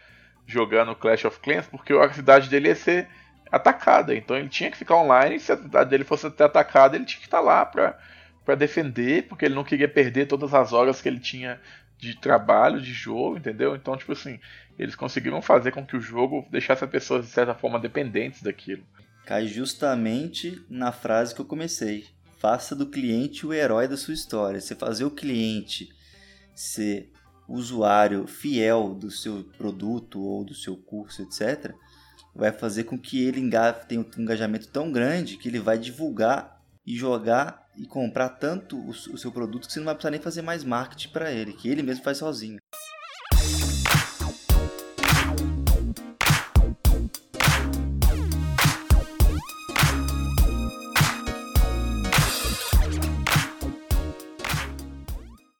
jogando 0.46 0.94
Clash 0.94 1.24
of 1.24 1.40
Clans 1.40 1.66
porque 1.66 1.92
a 1.94 2.12
cidade 2.12 2.50
dele 2.50 2.68
ia 2.68 2.74
ser 2.74 3.08
atacada. 3.50 4.14
Então 4.14 4.36
ele 4.36 4.48
tinha 4.48 4.70
que 4.70 4.76
ficar 4.76 4.96
online. 4.96 5.40
Se 5.40 5.52
a 5.52 5.56
cidade 5.56 5.90
dele 5.90 6.04
fosse 6.04 6.26
até 6.26 6.44
atacada, 6.44 6.96
ele 6.96 7.04
tinha 7.04 7.20
que 7.20 7.26
estar 7.26 7.38
tá 7.38 7.44
lá 7.44 7.64
para 7.64 7.98
para 8.44 8.54
defender, 8.54 9.26
porque 9.26 9.44
ele 9.44 9.54
não 9.54 9.64
queria 9.64 9.88
perder 9.88 10.26
todas 10.26 10.52
as 10.52 10.72
horas 10.72 11.00
que 11.00 11.08
ele 11.08 11.20
tinha 11.20 11.60
de 11.98 12.14
trabalho, 12.16 12.80
de 12.80 12.92
jogo, 12.92 13.38
entendeu? 13.38 13.74
Então, 13.74 13.96
tipo 13.96 14.12
assim, 14.12 14.38
eles 14.78 14.94
conseguiram 14.94 15.40
fazer 15.40 15.72
com 15.72 15.86
que 15.86 15.96
o 15.96 16.00
jogo 16.00 16.46
deixasse 16.50 16.84
as 16.84 16.90
pessoas 16.90 17.24
de 17.24 17.32
certa 17.32 17.54
forma 17.54 17.78
dependentes 17.78 18.42
daquilo. 18.42 18.84
Cai 19.24 19.46
justamente 19.46 20.62
na 20.68 20.92
frase 20.92 21.34
que 21.34 21.40
eu 21.40 21.46
comecei. 21.46 22.06
Faça 22.38 22.76
do 22.76 22.86
cliente 22.86 23.46
o 23.46 23.54
herói 23.54 23.88
da 23.88 23.96
sua 23.96 24.12
história. 24.12 24.60
Você 24.60 24.74
fazer 24.74 25.04
o 25.04 25.10
cliente 25.10 25.88
ser 26.54 27.10
usuário 27.48 28.26
fiel 28.26 28.94
do 28.94 29.10
seu 29.10 29.44
produto 29.56 30.20
ou 30.20 30.44
do 30.44 30.54
seu 30.54 30.76
curso, 30.76 31.22
etc., 31.22 31.74
vai 32.34 32.50
fazer 32.50 32.84
com 32.84 32.98
que 32.98 33.24
ele 33.24 33.48
tenha 33.88 34.00
um 34.00 34.22
engajamento 34.22 34.68
tão 34.68 34.90
grande 34.90 35.36
que 35.36 35.48
ele 35.48 35.60
vai 35.60 35.78
divulgar 35.78 36.60
e 36.84 36.96
jogar 36.96 37.63
e 37.76 37.86
comprar 37.86 38.28
tanto 38.30 38.76
o, 38.78 38.90
o 38.90 39.18
seu 39.18 39.32
produto 39.32 39.66
que 39.66 39.72
você 39.72 39.78
não 39.80 39.86
vai 39.86 39.94
precisar 39.94 40.10
nem 40.10 40.20
fazer 40.20 40.42
mais 40.42 40.64
marketing 40.64 41.08
para 41.08 41.32
ele, 41.32 41.52
que 41.52 41.68
ele 41.68 41.82
mesmo 41.82 42.04
faz 42.04 42.18
sozinho. 42.18 42.58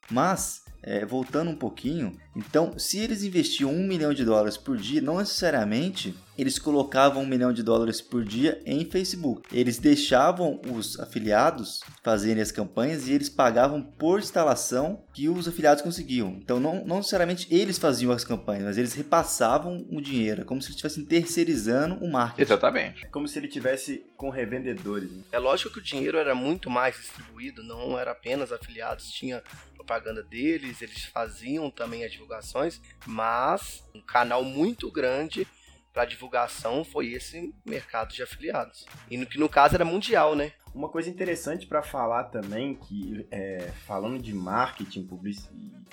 Mas 0.09 0.63
é, 0.81 1.03
voltando 1.03 1.49
um 1.49 1.55
pouquinho, 1.55 2.15
então, 2.35 2.77
se 2.77 2.99
eles 2.99 3.23
investiam 3.23 3.73
um 3.73 3.85
milhão 3.85 4.13
de 4.13 4.23
dólares 4.23 4.55
por 4.55 4.77
dia, 4.77 5.01
não 5.01 5.17
necessariamente 5.17 6.15
eles 6.37 6.59
colocavam 6.59 7.23
um 7.23 7.25
milhão 7.25 7.53
de 7.53 7.63
dólares 7.63 8.01
por 8.01 8.23
dia 8.23 8.61
em 8.65 8.85
Facebook. 8.85 9.47
Eles 9.51 9.77
deixavam 9.77 10.61
os 10.71 10.99
afiliados 10.99 11.81
fazerem 12.03 12.41
as 12.41 12.51
campanhas 12.51 13.07
e 13.07 13.13
eles 13.13 13.29
pagavam 13.29 13.81
por 13.81 14.19
instalação 14.19 15.03
que 15.13 15.29
os 15.29 15.47
afiliados 15.47 15.81
conseguiam. 15.81 16.37
Então, 16.41 16.59
não, 16.59 16.83
não 16.85 16.97
necessariamente 16.97 17.47
eles 17.53 17.77
faziam 17.77 18.11
as 18.11 18.23
campanhas, 18.23 18.65
mas 18.65 18.77
eles 18.77 18.93
repassavam 18.93 19.85
o 19.89 20.01
dinheiro. 20.01 20.41
É 20.41 20.45
como 20.45 20.61
se 20.61 20.67
eles 20.67 20.75
estivessem 20.75 21.05
terceirizando 21.05 21.95
o 22.03 22.11
marketing. 22.11 22.41
Exatamente. 22.41 23.05
É 23.05 23.07
como 23.07 23.27
se 23.27 23.39
ele 23.39 23.47
tivesse 23.47 24.05
com 24.17 24.29
revendedores. 24.29 25.11
Né? 25.11 25.23
É 25.31 25.39
lógico 25.39 25.73
que 25.73 25.79
o 25.79 25.83
dinheiro 25.83 26.17
era 26.17 26.35
muito 26.35 26.69
mais 26.69 26.95
distribuído, 26.95 27.63
não 27.63 27.97
era 27.97 28.11
apenas 28.11 28.51
afiliados, 28.51 29.09
tinha 29.09 29.41
propaganda 29.85 30.23
deles, 30.23 30.81
eles 30.81 31.05
faziam 31.05 31.69
também 31.69 32.03
as 32.03 32.11
divulgações, 32.11 32.81
mas 33.05 33.83
um 33.93 34.01
canal 34.01 34.43
muito 34.43 34.91
grande 34.91 35.47
para 35.95 36.03
divulgação 36.03 36.83
foi 36.83 37.13
esse 37.13 37.55
mercado 37.65 38.13
de 38.13 38.21
afiliados. 38.21 38.85
E 39.09 39.17
no 39.17 39.25
que 39.25 39.39
no 39.39 39.47
caso 39.47 39.75
era 39.75 39.85
mundial, 39.85 40.35
né? 40.35 40.51
Uma 40.73 40.89
coisa 40.89 41.09
interessante 41.09 41.65
para 41.65 41.81
falar 41.81 42.25
também 42.25 42.75
que 42.75 43.25
é, 43.31 43.71
falando 43.87 44.21
de 44.21 44.33
marketing, 44.33 45.07
public... 45.07 45.39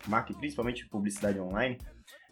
marketing, 0.08 0.40
principalmente 0.40 0.88
publicidade 0.88 1.38
online, 1.38 1.78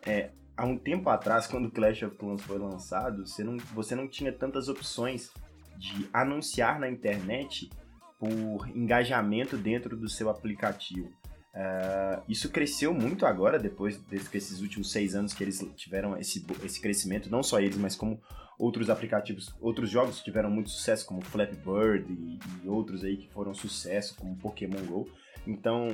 é, 0.05 0.31
há 0.57 0.67
um 0.67 0.77
tempo 0.77 1.09
atrás, 1.11 1.47
quando 1.47 1.71
Clash 1.71 2.03
of 2.03 2.17
Clans 2.17 2.43
foi 2.43 2.59
lançado, 2.59 3.25
você 3.25 3.45
não, 3.45 3.57
você 3.73 3.95
não 3.95 4.09
tinha 4.09 4.33
tantas 4.33 4.69
opções 4.69 5.31
de 5.79 6.09
anunciar 6.13 6.81
na 6.81 6.91
internet 6.91 7.71
por 8.19 8.69
engajamento 8.75 9.57
dentro 9.57 9.97
do 9.97 10.09
seu 10.09 10.29
aplicativo. 10.29 11.09
Uh, 11.53 12.23
isso 12.29 12.49
cresceu 12.49 12.95
muito 12.95 13.27
agora, 13.27 13.59
depois 13.59 13.99
desses 13.99 14.61
últimos 14.61 14.93
seis 14.93 15.15
anos 15.15 15.35
que 15.35 15.43
eles 15.43 15.59
tiveram 15.75 16.17
esse, 16.17 16.45
esse 16.65 16.81
crescimento, 16.81 17.29
não 17.29 17.43
só 17.43 17.59
eles, 17.59 17.77
mas 17.77 17.97
como 17.97 18.21
outros 18.57 18.91
aplicativos, 18.91 19.55
outros 19.61 19.91
jogos 19.91 20.23
tiveram 20.23 20.51
muito 20.51 20.71
sucesso, 20.71 21.07
como 21.07 21.25
Flappy 21.25 21.57
Bird 21.57 22.13
e, 22.13 22.39
e 22.65 22.69
outros 22.69 23.03
aí 23.03 23.17
que 23.17 23.29
foram 23.29 23.55
sucesso, 23.55 24.15
como 24.17 24.37
Pokémon 24.37 24.85
GO. 24.85 25.09
Então, 25.47 25.93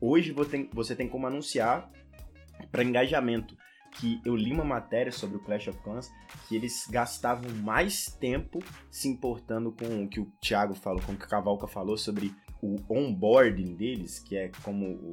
hoje 0.00 0.32
você 0.32 0.50
tem, 0.50 0.70
você 0.72 0.96
tem 0.96 1.08
como 1.08 1.26
anunciar 1.26 1.90
para 2.70 2.84
engajamento. 2.84 3.56
Que 3.92 4.20
eu 4.24 4.36
li 4.36 4.52
uma 4.52 4.62
matéria 4.62 5.10
sobre 5.10 5.36
o 5.36 5.40
Clash 5.40 5.66
of 5.66 5.76
Clans 5.80 6.08
que 6.48 6.54
eles 6.54 6.86
gastavam 6.88 7.50
mais 7.56 8.06
tempo 8.06 8.60
se 8.88 9.08
importando 9.08 9.72
com 9.72 10.04
o 10.04 10.08
que 10.08 10.20
o 10.20 10.26
Thiago 10.40 10.74
falou, 10.74 11.02
com 11.02 11.10
o 11.10 11.16
que 11.16 11.24
o 11.24 11.28
Cavalca 11.28 11.66
falou 11.66 11.96
sobre 11.96 12.32
o 12.62 12.76
onboarding 12.88 13.74
deles, 13.74 14.18
que 14.18 14.36
é 14.36 14.50
como 14.62 15.12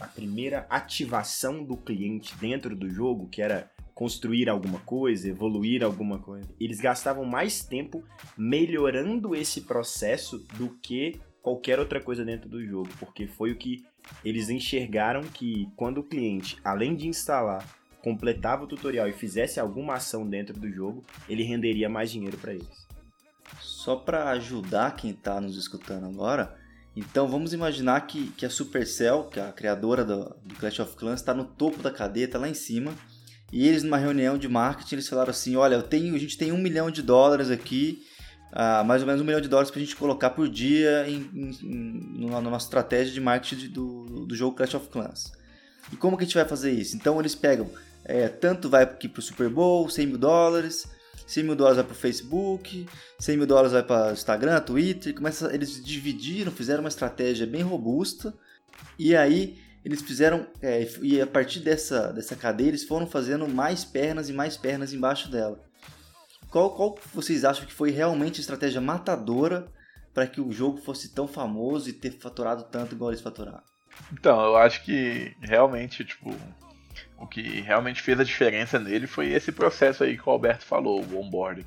a 0.00 0.06
primeira 0.06 0.66
ativação 0.68 1.62
do 1.62 1.76
cliente 1.76 2.36
dentro 2.36 2.74
do 2.74 2.90
jogo, 2.90 3.28
que 3.28 3.40
era 3.40 3.70
construir 3.94 4.48
alguma 4.48 4.80
coisa, 4.80 5.28
evoluir 5.28 5.84
alguma 5.84 6.18
coisa. 6.18 6.48
Eles 6.60 6.80
gastavam 6.80 7.24
mais 7.24 7.64
tempo 7.64 8.02
melhorando 8.36 9.34
esse 9.34 9.60
processo 9.62 10.38
do 10.58 10.70
que 10.82 11.20
qualquer 11.40 11.78
outra 11.78 12.00
coisa 12.00 12.24
dentro 12.24 12.48
do 12.48 12.64
jogo, 12.64 12.88
porque 12.98 13.26
foi 13.26 13.52
o 13.52 13.56
que 13.56 13.84
eles 14.24 14.48
enxergaram 14.48 15.22
que 15.22 15.68
quando 15.76 15.98
o 15.98 16.02
cliente, 16.02 16.58
além 16.64 16.96
de 16.96 17.06
instalar, 17.06 17.64
completava 18.02 18.64
o 18.64 18.66
tutorial 18.66 19.08
e 19.08 19.12
fizesse 19.12 19.60
alguma 19.60 19.94
ação 19.94 20.28
dentro 20.28 20.58
do 20.58 20.70
jogo, 20.70 21.02
ele 21.28 21.42
renderia 21.42 21.88
mais 21.88 22.10
dinheiro 22.10 22.36
para 22.36 22.52
eles. 22.52 22.86
Só 23.60 23.96
para 23.96 24.30
ajudar 24.30 24.96
quem 24.96 25.10
está 25.10 25.40
nos 25.40 25.56
escutando 25.56 26.06
agora, 26.06 26.58
então 26.96 27.26
vamos 27.26 27.52
imaginar 27.52 28.00
que, 28.02 28.28
que 28.36 28.46
a 28.46 28.50
Supercell, 28.50 29.24
que 29.24 29.40
é 29.40 29.48
a 29.48 29.52
criadora 29.52 30.04
do, 30.04 30.34
do 30.44 30.54
Clash 30.54 30.78
of 30.80 30.94
Clans, 30.96 31.20
está 31.20 31.34
no 31.34 31.44
topo 31.44 31.82
da 31.82 31.90
cadeia, 31.90 32.26
está 32.26 32.38
lá 32.38 32.48
em 32.48 32.54
cima. 32.54 32.94
E 33.52 33.66
eles 33.68 33.82
numa 33.82 33.98
reunião 33.98 34.38
de 34.38 34.48
marketing 34.48 34.96
eles 34.96 35.08
falaram 35.08 35.30
assim, 35.30 35.56
olha, 35.56 35.74
eu 35.74 35.82
tenho, 35.82 36.14
a 36.14 36.18
gente 36.18 36.38
tem 36.38 36.52
um 36.52 36.58
milhão 36.58 36.90
de 36.90 37.02
dólares 37.02 37.50
aqui, 37.50 38.02
uh, 38.52 38.84
mais 38.84 39.02
ou 39.02 39.06
menos 39.06 39.20
um 39.20 39.24
milhão 39.24 39.40
de 39.40 39.48
dólares 39.48 39.70
para 39.70 39.80
a 39.80 39.84
gente 39.84 39.96
colocar 39.96 40.30
por 40.30 40.48
dia 40.48 41.08
em, 41.08 41.30
em, 41.34 41.50
em, 41.62 42.30
na 42.30 42.40
nossa 42.40 42.66
estratégia 42.66 43.12
de 43.12 43.20
marketing 43.20 43.68
do, 43.68 44.26
do 44.26 44.34
jogo 44.34 44.56
Clash 44.56 44.74
of 44.74 44.88
Clans. 44.88 45.32
E 45.92 45.96
como 45.96 46.16
que 46.16 46.24
a 46.24 46.26
gente 46.26 46.34
vai 46.34 46.46
fazer 46.46 46.72
isso? 46.72 46.96
Então 46.96 47.20
eles 47.20 47.34
pegam, 47.34 47.70
é, 48.04 48.28
tanto 48.28 48.68
vai 48.68 48.86
para 48.86 49.18
o 49.18 49.22
Super 49.22 49.48
Bowl, 49.48 49.88
100 49.88 50.06
mil 50.06 50.18
dólares, 50.18 50.88
100 51.26 51.44
mil 51.44 51.56
dólares 51.56 51.76
vai 51.76 51.84
para 51.84 51.92
o 51.92 51.96
Facebook, 51.96 52.86
100 53.18 53.36
mil 53.36 53.46
dólares 53.46 53.72
vai 53.72 53.82
para 53.82 54.12
Instagram, 54.12 54.60
Twitter. 54.60 55.14
Começa, 55.14 55.52
eles 55.54 55.82
dividiram, 55.82 56.52
fizeram 56.52 56.80
uma 56.80 56.88
estratégia 56.88 57.46
bem 57.46 57.62
robusta. 57.62 58.34
E 58.98 59.16
aí 59.16 59.58
eles 59.84 60.00
fizeram, 60.00 60.46
é, 60.62 60.88
e 61.02 61.20
a 61.20 61.26
partir 61.26 61.60
dessa, 61.60 62.12
dessa 62.12 62.34
cadeia, 62.34 62.68
eles 62.68 62.84
foram 62.84 63.06
fazendo 63.06 63.46
mais 63.46 63.84
pernas 63.84 64.28
e 64.28 64.32
mais 64.32 64.56
pernas 64.56 64.92
embaixo 64.92 65.30
dela. 65.30 65.62
Qual, 66.50 66.70
qual 66.70 66.98
vocês 67.12 67.44
acham 67.44 67.66
que 67.66 67.72
foi 67.72 67.90
realmente 67.90 68.38
a 68.38 68.40
estratégia 68.40 68.80
matadora 68.80 69.66
para 70.14 70.26
que 70.26 70.40
o 70.40 70.52
jogo 70.52 70.78
fosse 70.78 71.12
tão 71.12 71.26
famoso 71.26 71.88
e 71.88 71.92
ter 71.92 72.12
faturado 72.12 72.64
tanto 72.64 72.94
igual 72.94 73.10
eles 73.10 73.20
faturaram? 73.20 73.62
Então, 74.12 74.40
eu 74.40 74.56
acho 74.56 74.84
que 74.84 75.36
realmente, 75.40 76.04
tipo, 76.04 76.34
o 77.18 77.26
que 77.26 77.60
realmente 77.60 78.02
fez 78.02 78.18
a 78.18 78.24
diferença 78.24 78.78
nele 78.78 79.06
foi 79.06 79.32
esse 79.32 79.52
processo 79.52 80.04
aí 80.04 80.16
que 80.16 80.28
o 80.28 80.32
Alberto 80.32 80.64
falou, 80.64 81.02
o 81.02 81.20
onboarding. 81.20 81.66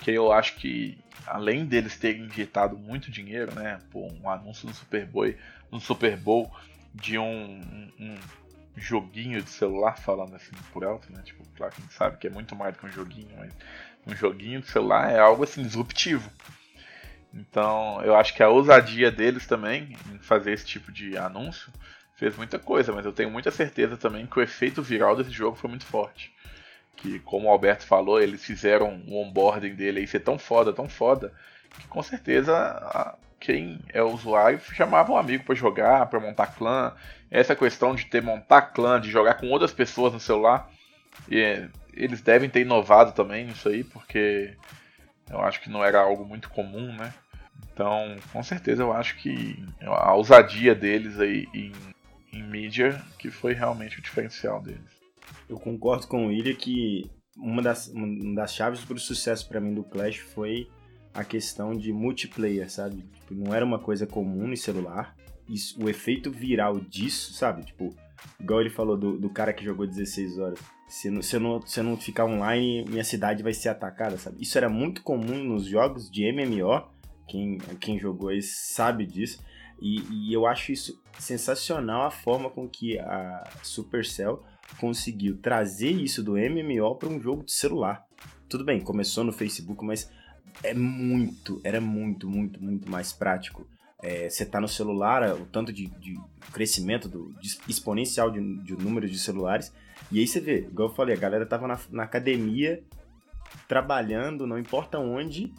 Que 0.00 0.10
eu 0.10 0.32
acho 0.32 0.56
que, 0.56 0.98
além 1.26 1.64
deles 1.64 1.96
terem 1.96 2.24
injetado 2.24 2.76
muito 2.76 3.10
dinheiro, 3.10 3.54
né? 3.54 3.78
Pô, 3.90 4.10
um 4.22 4.28
anúncio 4.28 4.66
no 4.66 4.74
Super 4.74 5.06
Bowl, 5.06 5.32
no 5.70 5.80
Super 5.80 6.16
Bowl 6.16 6.50
de 6.94 7.18
um, 7.18 7.90
um, 7.98 8.16
joguinho 8.76 9.42
de 9.42 9.48
celular, 9.48 9.98
falando 9.98 10.34
assim 10.34 10.52
por 10.72 10.84
alto, 10.84 11.12
né? 11.12 11.22
Tipo, 11.24 11.44
claro, 11.56 11.74
quem 11.74 11.84
sabe 11.90 12.16
que 12.18 12.26
é 12.26 12.30
muito 12.30 12.56
mais 12.56 12.74
do 12.74 12.80
que 12.80 12.86
um 12.86 12.92
joguinho, 12.92 13.30
mas 13.38 13.52
um 14.06 14.14
joguinho 14.14 14.60
de 14.60 14.68
celular 14.68 15.10
é 15.10 15.18
algo 15.18 15.44
assim 15.44 15.62
disruptivo. 15.62 16.30
Então, 17.34 18.02
eu 18.02 18.14
acho 18.14 18.34
que 18.34 18.42
a 18.42 18.48
ousadia 18.48 19.10
deles 19.10 19.46
também 19.46 19.96
em 20.12 20.18
fazer 20.18 20.52
esse 20.52 20.66
tipo 20.66 20.92
de 20.92 21.16
anúncio 21.16 21.72
fez 22.22 22.36
muita 22.36 22.56
coisa, 22.56 22.92
mas 22.92 23.04
eu 23.04 23.12
tenho 23.12 23.32
muita 23.32 23.50
certeza 23.50 23.96
também 23.96 24.26
que 24.26 24.38
o 24.38 24.42
efeito 24.42 24.80
viral 24.80 25.16
desse 25.16 25.32
jogo 25.32 25.56
foi 25.56 25.68
muito 25.68 25.84
forte. 25.84 26.32
Que, 26.94 27.18
como 27.18 27.48
o 27.48 27.50
Alberto 27.50 27.84
falou, 27.84 28.22
eles 28.22 28.44
fizeram 28.44 29.02
o 29.08 29.20
onboarding 29.20 29.74
dele 29.74 29.98
aí 29.98 30.06
ser 30.06 30.20
tão 30.20 30.38
foda, 30.38 30.72
tão 30.72 30.88
foda, 30.88 31.32
que 31.68 31.88
com 31.88 32.00
certeza 32.00 33.18
quem 33.40 33.80
é 33.92 34.00
usuário 34.00 34.60
chamava 34.72 35.10
um 35.10 35.16
amigo 35.16 35.42
para 35.42 35.56
jogar, 35.56 36.06
para 36.06 36.20
montar 36.20 36.54
clã. 36.54 36.94
Essa 37.28 37.56
questão 37.56 37.92
de 37.92 38.06
ter 38.06 38.22
montar 38.22 38.62
clã, 38.72 39.00
de 39.00 39.10
jogar 39.10 39.34
com 39.34 39.50
outras 39.50 39.72
pessoas 39.72 40.12
no 40.12 40.20
celular, 40.20 40.70
e, 41.28 41.68
eles 41.92 42.20
devem 42.20 42.48
ter 42.48 42.60
inovado 42.60 43.10
também 43.12 43.46
nisso 43.46 43.68
aí, 43.68 43.82
porque 43.82 44.54
eu 45.28 45.40
acho 45.40 45.60
que 45.60 45.68
não 45.68 45.84
era 45.84 46.00
algo 46.00 46.24
muito 46.24 46.48
comum, 46.50 46.94
né? 46.94 47.12
Então, 47.72 48.16
com 48.32 48.42
certeza 48.44 48.84
eu 48.84 48.92
acho 48.92 49.16
que 49.16 49.62
a 49.84 50.14
ousadia 50.14 50.72
deles 50.72 51.18
aí 51.18 51.48
em 51.52 51.72
em 52.32 52.42
mídia 52.42 53.02
que 53.18 53.30
foi 53.30 53.52
realmente 53.52 53.98
o 53.98 54.02
diferencial 54.02 54.60
deles. 54.60 55.02
Eu 55.48 55.58
concordo 55.58 56.06
com 56.06 56.26
o 56.26 56.28
William 56.28 56.54
que 56.54 57.10
uma 57.36 57.62
das, 57.62 57.88
uma 57.88 58.34
das 58.34 58.54
chaves 58.54 58.84
para 58.84 58.96
o 58.96 59.00
sucesso 59.00 59.48
para 59.48 59.60
mim 59.60 59.74
do 59.74 59.84
Clash 59.84 60.18
foi 60.18 60.68
a 61.14 61.24
questão 61.24 61.76
de 61.76 61.92
multiplayer, 61.92 62.70
sabe? 62.70 63.02
Tipo, 63.14 63.34
não 63.34 63.54
era 63.54 63.64
uma 63.64 63.78
coisa 63.78 64.06
comum 64.06 64.48
no 64.48 64.56
celular. 64.56 65.14
Isso, 65.48 65.82
o 65.82 65.88
efeito 65.88 66.30
viral 66.30 66.80
disso, 66.80 67.34
sabe? 67.34 67.64
Tipo, 67.64 67.94
igual 68.40 68.60
ele 68.60 68.70
falou 68.70 68.96
do, 68.96 69.18
do 69.18 69.28
cara 69.28 69.52
que 69.52 69.64
jogou 69.64 69.86
16 69.86 70.38
horas. 70.38 70.58
Se, 70.88 71.10
não, 71.10 71.22
se, 71.22 71.36
eu 71.36 71.40
não, 71.40 71.60
se 71.66 71.82
não 71.82 71.96
ficar 71.96 72.24
online, 72.24 72.84
minha 72.88 73.04
cidade 73.04 73.42
vai 73.42 73.52
ser 73.52 73.70
atacada, 73.70 74.16
sabe? 74.16 74.38
Isso 74.40 74.56
era 74.56 74.68
muito 74.68 75.02
comum 75.02 75.42
nos 75.42 75.66
jogos 75.66 76.10
de 76.10 76.30
MMO. 76.32 76.88
Quem, 77.26 77.58
quem 77.80 77.98
jogou 77.98 78.30
isso 78.30 78.72
sabe 78.72 79.06
disso. 79.06 79.42
E, 79.82 80.00
e, 80.12 80.32
eu 80.32 80.46
acho 80.46 80.70
isso 80.70 81.02
sensacional 81.18 82.06
a 82.06 82.10
forma 82.10 82.48
com 82.48 82.68
que 82.68 83.00
a 83.00 83.42
Supercell 83.64 84.44
conseguiu 84.78 85.36
trazer 85.38 85.90
isso 85.90 86.22
do 86.22 86.34
MMO 86.34 86.94
para 86.94 87.08
um 87.08 87.20
jogo 87.20 87.42
de 87.44 87.52
celular. 87.52 88.06
Tudo 88.48 88.64
bem, 88.64 88.80
começou 88.80 89.24
no 89.24 89.32
Facebook, 89.32 89.84
mas 89.84 90.08
é 90.62 90.72
muito, 90.72 91.60
era 91.64 91.80
muito, 91.80 92.30
muito, 92.30 92.62
muito 92.62 92.88
mais 92.88 93.12
prático. 93.12 93.66
É, 94.00 94.30
você 94.30 94.46
tá 94.46 94.60
no 94.60 94.68
celular, 94.68 95.34
o 95.34 95.46
tanto 95.46 95.72
de, 95.72 95.86
de 95.86 96.16
crescimento 96.52 97.08
do, 97.08 97.32
de 97.40 97.58
exponencial 97.68 98.30
de, 98.30 98.62
de 98.62 98.76
número 98.76 99.08
de 99.08 99.18
celulares. 99.18 99.72
E 100.12 100.20
aí 100.20 100.26
você 100.28 100.40
vê, 100.40 100.60
igual 100.60 100.90
eu 100.90 100.94
falei, 100.94 101.16
a 101.16 101.18
galera 101.18 101.44
tava 101.44 101.66
na, 101.66 101.80
na 101.90 102.04
academia 102.04 102.84
trabalhando, 103.66 104.46
não 104.46 104.58
importa 104.58 104.98
onde, 104.98 105.52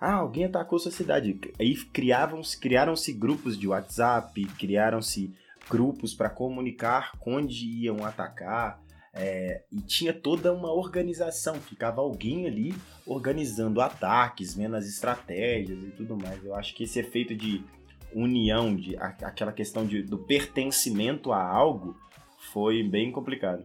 ah, 0.00 0.14
alguém 0.14 0.44
atacou 0.44 0.78
sua 0.78 0.90
cidade. 0.90 1.38
Aí 1.58 1.74
criavam-se, 1.76 2.58
criaram-se 2.58 3.12
grupos 3.12 3.58
de 3.58 3.68
WhatsApp, 3.68 4.44
criaram-se 4.58 5.34
grupos 5.68 6.14
para 6.14 6.30
comunicar 6.30 7.12
onde 7.26 7.66
iam 7.66 8.04
atacar. 8.04 8.82
É, 9.16 9.62
e 9.70 9.80
tinha 9.80 10.12
toda 10.12 10.52
uma 10.52 10.72
organização, 10.72 11.54
ficava 11.54 12.00
alguém 12.00 12.48
ali 12.48 12.74
organizando 13.06 13.80
ataques, 13.80 14.54
vendo 14.54 14.74
as 14.74 14.86
estratégias 14.86 15.78
e 15.84 15.90
tudo 15.92 16.16
mais. 16.16 16.44
Eu 16.44 16.54
acho 16.54 16.74
que 16.74 16.82
esse 16.82 16.98
efeito 16.98 17.34
de 17.34 17.62
união, 18.12 18.74
de 18.74 18.96
aquela 18.96 19.52
questão 19.52 19.86
de, 19.86 20.02
do 20.02 20.18
pertencimento 20.18 21.32
a 21.32 21.40
algo, 21.40 21.96
foi 22.52 22.82
bem 22.82 23.12
complicado. 23.12 23.64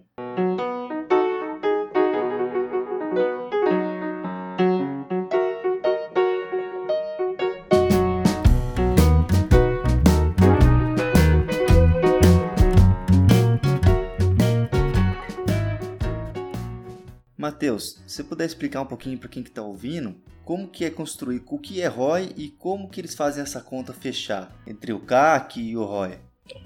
Matheus, 17.70 18.02
se 18.08 18.16
você 18.16 18.24
puder 18.24 18.46
explicar 18.46 18.82
um 18.82 18.86
pouquinho 18.86 19.18
para 19.20 19.30
quem 19.30 19.44
está 19.44 19.62
ouvindo, 19.62 20.20
como 20.44 20.68
que 20.68 20.86
é 20.86 20.90
construir, 20.90 21.44
o 21.46 21.60
que 21.60 21.82
é 21.82 21.88
ROI 21.88 22.34
e 22.36 22.50
como 22.50 22.90
que 22.90 23.00
eles 23.00 23.14
fazem 23.14 23.44
essa 23.44 23.62
conta 23.62 23.94
fechar 23.94 24.60
entre 24.66 24.92
o 24.92 25.00
CAC 25.00 25.62
e 25.62 25.78
o 25.78 25.84
ROI? 25.84 26.20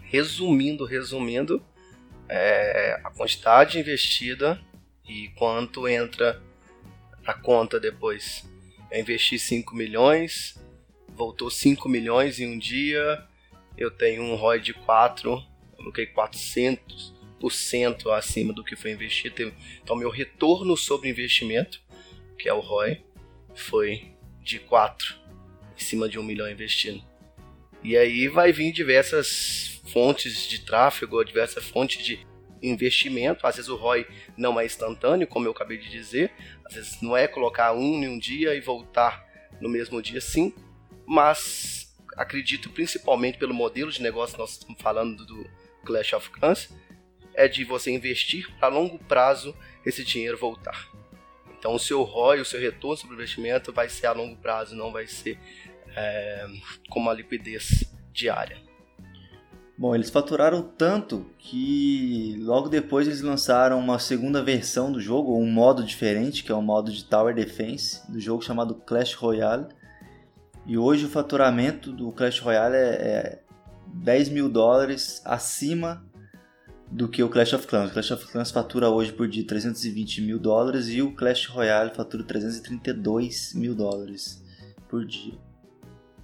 Resumindo, 0.03 0.85
resumindo, 0.85 1.61
é 2.29 3.01
a 3.03 3.09
quantidade 3.09 3.77
investida 3.77 4.57
e 5.05 5.27
quanto 5.35 5.89
entra 5.89 6.41
na 7.23 7.33
conta 7.33 7.81
depois. 7.81 8.49
Eu 8.89 9.01
investi 9.01 9.37
5 9.37 9.75
milhões, 9.75 10.57
voltou 11.09 11.49
5 11.51 11.89
milhões 11.89 12.39
em 12.39 12.47
um 12.47 12.57
dia, 12.57 13.21
eu 13.77 13.91
tenho 13.91 14.23
um 14.23 14.35
ROI 14.35 14.61
de 14.61 14.73
4, 14.73 15.43
coloquei 15.75 16.05
400, 16.05 17.13
acima 18.13 18.53
do 18.53 18.63
que 18.63 18.75
foi 18.75 18.91
investido. 18.91 19.53
Então, 19.81 19.95
meu 19.95 20.09
retorno 20.09 20.75
sobre 20.77 21.09
investimento, 21.09 21.81
que 22.37 22.47
é 22.47 22.53
o 22.53 22.59
ROI, 22.59 23.01
foi 23.55 24.13
de 24.41 24.59
4 24.59 25.15
em 25.77 25.83
cima 25.83 26.07
de 26.07 26.19
um 26.19 26.23
milhão 26.23 26.49
investido. 26.49 27.03
E 27.83 27.97
aí 27.97 28.27
vai 28.27 28.51
vir 28.51 28.71
diversas 28.71 29.81
fontes 29.91 30.47
de 30.47 30.59
tráfego, 30.59 31.23
diversas 31.23 31.65
fontes 31.65 32.03
de 32.03 32.25
investimento. 32.61 33.45
Às 33.45 33.57
vezes 33.57 33.69
o 33.69 33.75
ROI 33.75 34.07
não 34.37 34.59
é 34.59 34.65
instantâneo, 34.65 35.27
como 35.27 35.47
eu 35.47 35.51
acabei 35.51 35.77
de 35.77 35.89
dizer. 35.89 36.31
Às 36.65 36.75
vezes 36.75 37.01
não 37.01 37.15
é 37.15 37.27
colocar 37.27 37.73
um 37.73 38.03
em 38.03 38.07
um 38.07 38.17
dia 38.17 38.55
e 38.55 38.61
voltar 38.61 39.25
no 39.59 39.69
mesmo 39.69 40.01
dia 40.01 40.21
sim. 40.21 40.53
Mas 41.05 41.93
acredito 42.15 42.69
principalmente 42.69 43.37
pelo 43.37 43.53
modelo 43.53 43.91
de 43.91 44.01
negócio 44.01 44.35
que 44.35 44.41
nós 44.41 44.51
estamos 44.51 44.81
falando 44.81 45.25
do 45.25 45.49
Clash 45.85 46.13
of 46.13 46.29
Clans, 46.29 46.69
é 47.33 47.47
de 47.47 47.63
você 47.63 47.91
investir 47.91 48.49
para 48.59 48.67
longo 48.67 48.97
prazo 48.99 49.55
esse 49.85 50.03
dinheiro 50.03 50.37
voltar. 50.37 50.89
Então 51.57 51.75
o 51.75 51.79
seu 51.79 52.03
ROI, 52.03 52.41
o 52.41 52.45
seu 52.45 52.59
retorno 52.59 52.97
sobre 52.97 53.15
o 53.15 53.17
investimento 53.17 53.71
vai 53.71 53.87
ser 53.87 54.07
a 54.07 54.11
longo 54.11 54.35
prazo, 54.35 54.75
não 54.75 54.91
vai 54.91 55.07
ser 55.07 55.39
é, 55.95 56.45
com 56.89 56.99
uma 56.99 57.13
liquidez 57.13 57.85
diária. 58.11 58.57
Bom, 59.77 59.95
eles 59.95 60.09
faturaram 60.09 60.61
tanto 60.61 61.25
que 61.39 62.37
logo 62.41 62.69
depois 62.69 63.07
eles 63.07 63.21
lançaram 63.21 63.79
uma 63.79 63.97
segunda 63.97 64.43
versão 64.43 64.91
do 64.91 65.01
jogo, 65.01 65.35
um 65.35 65.49
modo 65.49 65.83
diferente, 65.83 66.43
que 66.43 66.51
é 66.51 66.55
o 66.55 66.61
modo 66.61 66.91
de 66.91 67.03
Tower 67.03 67.33
Defense, 67.33 67.99
do 68.11 68.19
jogo 68.19 68.43
chamado 68.43 68.75
Clash 68.75 69.13
Royale. 69.15 69.65
E 70.65 70.77
hoje 70.77 71.05
o 71.05 71.09
faturamento 71.09 71.91
do 71.91 72.11
Clash 72.11 72.39
Royale 72.39 72.75
é, 72.75 72.79
é 72.79 73.39
10 73.87 74.29
mil 74.29 74.47
dólares 74.47 75.21
acima 75.25 76.05
do 76.93 77.09
que 77.09 77.23
o 77.23 77.29
Clash 77.29 77.53
of 77.53 77.65
Clans. 77.65 77.89
O 77.89 77.93
Clash 77.93 78.11
of 78.11 78.27
Clans 78.27 78.51
fatura 78.51 78.87
hoje 78.87 79.11
por 79.11 79.27
dia 79.27 79.45
320 79.45 80.21
mil 80.21 80.37
dólares 80.37 80.87
e 80.89 81.01
o 81.01 81.11
Clash 81.11 81.47
Royale 81.47 81.93
fatura 81.93 82.23
332 82.23 83.53
mil 83.55 83.73
dólares 83.73 84.43
por 84.87 85.03
dia. 85.03 85.33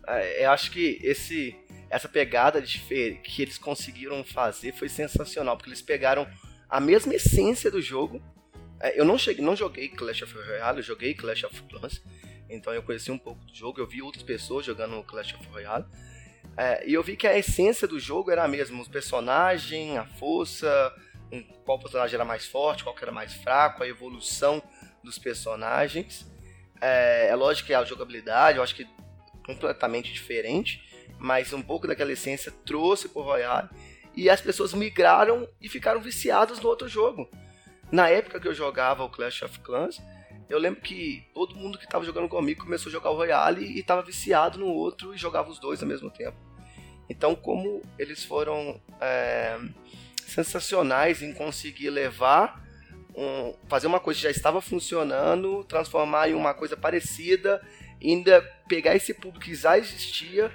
É, 0.08 0.46
eu 0.46 0.52
acho 0.52 0.70
que 0.70 1.00
esse, 1.02 1.56
essa 1.90 2.08
pegada 2.08 2.62
de 2.62 2.80
que 3.24 3.42
eles 3.42 3.58
conseguiram 3.58 4.24
fazer 4.24 4.72
foi 4.74 4.90
sensacional, 4.90 5.58
porque 5.58 5.70
eles 5.70 5.82
pegaram 5.82 6.28
a 6.70 6.80
mesma 6.80 7.16
essência 7.16 7.72
do 7.72 7.82
jogo. 7.82 8.22
É, 8.80 9.00
eu 9.00 9.04
não, 9.04 9.18
cheguei, 9.18 9.44
não 9.44 9.56
joguei 9.56 9.90
Clash 9.90 10.22
of 10.22 10.36
Royale, 10.36 10.78
eu 10.78 10.84
joguei 10.84 11.16
Clash 11.16 11.46
of 11.46 11.64
Clans, 11.64 12.02
então 12.48 12.72
eu 12.72 12.84
conheci 12.84 13.12
um 13.12 13.18
pouco 13.18 13.44
do 13.44 13.56
jogo, 13.56 13.80
eu 13.82 13.88
vi 13.88 14.04
outras 14.04 14.24
pessoas 14.24 14.68
jogando 14.68 15.04
Clash 15.04 15.34
of 15.34 15.48
Royale. 15.50 15.86
É, 16.58 16.88
e 16.88 16.94
eu 16.94 17.04
vi 17.04 17.16
que 17.16 17.28
a 17.28 17.38
essência 17.38 17.88
do 17.88 18.00
jogo 18.00 18.32
era 18.32 18.44
a 18.44 18.48
mesma, 18.48 18.82
os 18.82 18.88
personagens, 18.88 19.98
a 19.98 20.06
força, 20.06 20.94
um, 21.32 21.42
qual 21.64 21.80
personagem 21.80 22.16
era 22.16 22.26
mais 22.26 22.46
forte, 22.46 22.84
qual 22.84 22.96
era 23.02 23.12
mais 23.12 23.34
fraco, 23.34 23.84
a 23.84 23.88
evolução 23.88 24.62
dos 25.04 25.18
personagens. 25.18 26.30
É, 26.82 27.28
é 27.30 27.36
lógico 27.36 27.68
que 27.68 27.74
a 27.74 27.84
jogabilidade, 27.84 28.58
eu 28.58 28.64
acho 28.64 28.76
que 28.76 28.88
completamente 29.46 30.12
diferente, 30.12 30.84
mas 31.18 31.54
um 31.54 31.62
pouco 31.62 31.88
daquela 31.88 32.12
essência 32.12 32.52
trouxe 32.66 33.10
pro 33.10 33.22
Royale 33.22 33.70
e 34.16 34.30
as 34.30 34.42
pessoas 34.42 34.74
migraram 34.74 35.48
e 35.62 35.70
ficaram 35.70 36.02
viciadas 36.02 36.60
no 36.60 36.70
outro 36.70 36.88
jogo. 36.88 37.30
Na 37.92 38.10
época 38.10 38.40
que 38.40 38.48
eu 38.48 38.54
jogava 38.54 39.04
o 39.04 39.10
Clash 39.10 39.42
of 39.42 39.60
Clans, 39.60 40.02
eu 40.50 40.58
lembro 40.58 40.82
que 40.82 41.24
todo 41.34 41.56
mundo 41.56 41.78
que 41.78 41.86
estava 41.86 42.04
jogando 42.04 42.28
comigo 42.28 42.64
começou 42.64 42.90
a 42.90 42.94
jogar 42.94 43.12
o 43.12 43.16
Royale 43.16 43.64
e 43.64 43.80
estava 43.80 44.02
viciado 44.02 44.58
no 44.58 44.68
outro 44.68 45.14
e 45.14 45.18
jogava 45.18 45.50
os 45.50 45.60
dois 45.60 45.82
ao 45.82 45.88
mesmo 45.88 46.10
tempo. 46.10 46.38
Então, 47.08 47.36
como 47.36 47.82
eles 47.98 48.24
foram 48.24 48.82
é, 49.00 49.60
sensacionais 50.26 51.22
em 51.22 51.34
conseguir 51.34 51.90
levar, 51.92 52.64
um, 53.16 53.54
fazer 53.68 53.88
uma 53.88 54.00
coisa 54.00 54.20
que 54.20 54.24
já 54.24 54.32
estava 54.32 54.60
funcionando, 54.60 55.64
transformar 55.66 56.30
em 56.30 56.34
uma 56.34 56.54
coisa 56.54 56.76
parecida, 56.76 57.62
ainda 58.04 58.42
pegar 58.68 58.96
esse 58.96 59.14
público 59.14 59.46
que 59.46 59.56
já 59.56 59.78
existia 59.78 60.52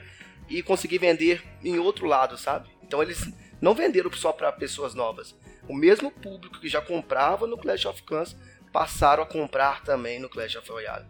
e 0.49 0.63
conseguir 0.63 0.99
vender 0.99 1.43
em 1.63 1.79
outro 1.79 2.07
lado, 2.07 2.37
sabe? 2.37 2.69
Então 2.83 3.03
eles 3.03 3.33
não 3.61 3.75
venderam 3.75 4.13
só 4.13 4.33
para 4.33 4.51
pessoas 4.53 4.95
novas. 4.95 5.35
O 5.69 5.75
mesmo 5.75 6.11
público 6.11 6.61
que 6.61 6.69
já 6.69 6.81
comprava 6.81 7.47
no 7.47 7.57
Clash 7.57 7.87
of 7.87 8.03
Clans 8.03 8.37
passaram 8.75 9.23
a 9.23 9.27
comprar 9.27 9.85
também 9.85 10.19
no 10.19 10.29
Clash 10.29 10.57
of 10.57 10.69
Royale. 10.69 11.07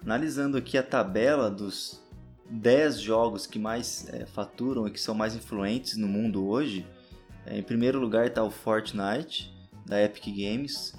Analisando 0.00 0.56
aqui 0.56 0.78
a 0.78 0.84
tabela 0.84 1.50
dos 1.50 2.00
10 2.48 3.00
jogos 3.00 3.44
que 3.44 3.58
mais 3.58 4.08
é, 4.14 4.24
faturam 4.24 4.86
e 4.86 4.92
que 4.92 5.00
são 5.00 5.12
mais 5.12 5.34
influentes 5.34 5.96
no 5.96 6.06
mundo 6.06 6.46
hoje, 6.46 6.86
é, 7.44 7.58
em 7.58 7.62
primeiro 7.62 7.98
lugar 7.98 8.28
está 8.28 8.44
o 8.44 8.52
Fortnite, 8.52 9.52
da 9.84 10.00
Epic 10.00 10.26
Games, 10.26 10.94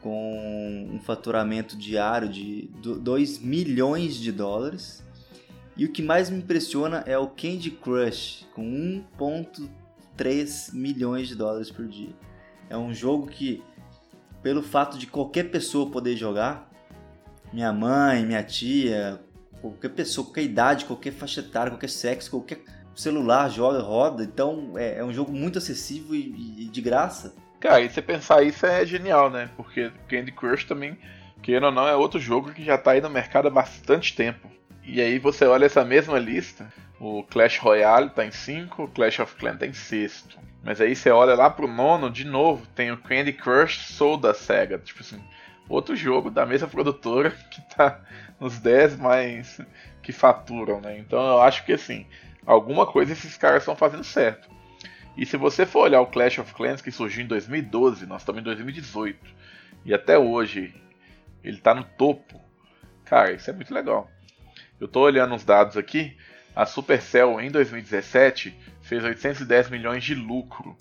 com 0.00 0.90
um 0.92 0.98
faturamento 0.98 1.76
diário 1.76 2.28
de 2.28 2.68
2 2.82 3.38
milhões 3.38 4.16
de 4.16 4.32
dólares. 4.32 5.04
E 5.76 5.84
o 5.84 5.92
que 5.92 6.02
mais 6.02 6.28
me 6.28 6.38
impressiona 6.38 7.04
é 7.06 7.16
o 7.16 7.28
Candy 7.28 7.70
Crush, 7.70 8.48
com 8.52 8.64
1,3 9.20 10.74
milhões 10.74 11.28
de 11.28 11.36
dólares 11.36 11.70
por 11.70 11.86
dia. 11.86 12.12
É 12.68 12.76
um 12.76 12.92
jogo 12.92 13.28
que, 13.28 13.62
pelo 14.42 14.62
fato 14.62 14.98
de 14.98 15.06
qualquer 15.06 15.44
pessoa 15.44 15.90
poder 15.90 16.16
jogar, 16.16 16.70
minha 17.52 17.72
mãe, 17.72 18.24
minha 18.24 18.42
tia, 18.42 19.20
qualquer 19.60 19.90
pessoa, 19.90 20.26
qualquer 20.26 20.42
idade, 20.42 20.84
qualquer 20.84 21.12
faixa 21.12 21.40
etária, 21.40 21.70
qualquer 21.70 21.90
sexo, 21.90 22.30
qualquer 22.30 22.60
celular 22.94 23.48
joga, 23.48 23.80
roda. 23.80 24.24
Então 24.24 24.72
é, 24.76 24.98
é 24.98 25.04
um 25.04 25.12
jogo 25.12 25.32
muito 25.32 25.58
acessível 25.58 26.14
e, 26.14 26.62
e, 26.62 26.64
de 26.64 26.80
graça. 26.80 27.34
Cara, 27.60 27.80
e 27.80 27.88
você 27.88 28.02
pensar 28.02 28.42
isso 28.42 28.66
é 28.66 28.84
genial, 28.84 29.30
né? 29.30 29.48
Porque 29.56 29.92
Candy 30.08 30.32
Crush 30.32 30.64
também, 30.64 30.98
querendo 31.40 31.66
ou 31.66 31.72
não, 31.72 31.86
é 31.86 31.94
outro 31.94 32.18
jogo 32.18 32.52
que 32.52 32.64
já 32.64 32.76
tá 32.76 32.92
aí 32.92 33.00
no 33.00 33.08
mercado 33.08 33.46
há 33.46 33.50
bastante 33.50 34.16
tempo. 34.16 34.50
E 34.84 35.00
aí 35.00 35.18
você 35.18 35.44
olha 35.44 35.66
essa 35.66 35.84
mesma 35.84 36.18
lista, 36.18 36.72
o 36.98 37.22
Clash 37.22 37.58
Royale 37.58 38.10
tá 38.10 38.26
em 38.26 38.32
5, 38.32 38.82
o 38.82 38.88
Clash 38.88 39.20
of 39.20 39.36
Clans 39.36 39.58
tá 39.58 39.66
em 39.66 39.72
sexto. 39.72 40.36
Mas 40.62 40.80
aí 40.80 40.94
você 40.94 41.10
olha 41.10 41.34
lá 41.34 41.50
pro 41.50 41.66
nono, 41.66 42.08
de 42.08 42.24
novo, 42.24 42.66
tem 42.68 42.92
o 42.92 42.96
Candy 42.96 43.32
Crush 43.32 43.78
Soul 43.78 44.16
da 44.16 44.32
SEGA. 44.32 44.78
Tipo 44.78 45.00
assim, 45.00 45.22
outro 45.68 45.96
jogo 45.96 46.30
da 46.30 46.46
mesma 46.46 46.68
produtora 46.68 47.30
que 47.50 47.60
tá 47.74 48.00
nos 48.38 48.58
10 48.58 48.96
mais 48.96 49.60
que 50.02 50.12
faturam, 50.12 50.80
né? 50.80 50.98
Então 50.98 51.20
eu 51.20 51.40
acho 51.40 51.64
que 51.64 51.72
assim, 51.72 52.06
alguma 52.46 52.86
coisa 52.86 53.12
esses 53.12 53.36
caras 53.36 53.62
estão 53.62 53.76
fazendo 53.76 54.04
certo. 54.04 54.50
E 55.16 55.26
se 55.26 55.36
você 55.36 55.66
for 55.66 55.80
olhar 55.80 56.00
o 56.00 56.06
Clash 56.06 56.38
of 56.38 56.54
Clans 56.54 56.80
que 56.80 56.90
surgiu 56.90 57.24
em 57.24 57.26
2012, 57.26 58.06
nós 58.06 58.22
estamos 58.22 58.40
em 58.40 58.44
2018, 58.44 59.18
e 59.84 59.92
até 59.92 60.18
hoje 60.18 60.74
ele 61.44 61.58
está 61.58 61.74
no 61.74 61.84
topo, 61.84 62.40
cara, 63.04 63.32
isso 63.32 63.50
é 63.50 63.52
muito 63.52 63.74
legal. 63.74 64.10
Eu 64.80 64.86
estou 64.86 65.02
olhando 65.04 65.34
os 65.34 65.44
dados 65.44 65.76
aqui, 65.76 66.16
a 66.54 66.66
Supercell 66.66 67.40
em 67.40 67.50
2017 67.50 68.54
fez 68.82 69.02
810 69.02 69.70
milhões 69.70 70.04
de 70.04 70.14
lucro, 70.14 70.76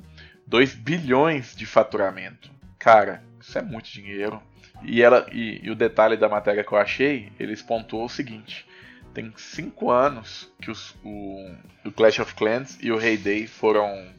2 0.46 0.76
bilhões 0.76 1.56
de 1.56 1.66
faturamento. 1.66 2.52
Cara, 2.78 3.24
isso 3.40 3.58
é 3.58 3.62
muito 3.62 3.90
dinheiro. 3.90 4.42
E, 4.84 5.02
ela, 5.02 5.28
e, 5.32 5.62
e, 5.64 5.70
o 5.70 5.76
detalhe 5.76 6.18
da 6.18 6.28
matéria 6.28 6.64
que 6.64 6.72
eu 6.72 6.78
achei, 6.78 7.32
eles 7.40 7.62
pontuou 7.62 8.06
o 8.06 8.10
seguinte: 8.10 8.68
tem 9.14 9.32
cinco 9.38 9.92
anos 9.92 10.52
que 10.60 10.72
os, 10.72 10.96
o, 11.04 11.56
o 11.86 11.92
Clash 11.92 12.20
of 12.20 12.34
Clans 12.34 12.78
e 12.82 12.92
o 12.92 13.00
Heyday 13.00 13.46
foram 13.48 14.10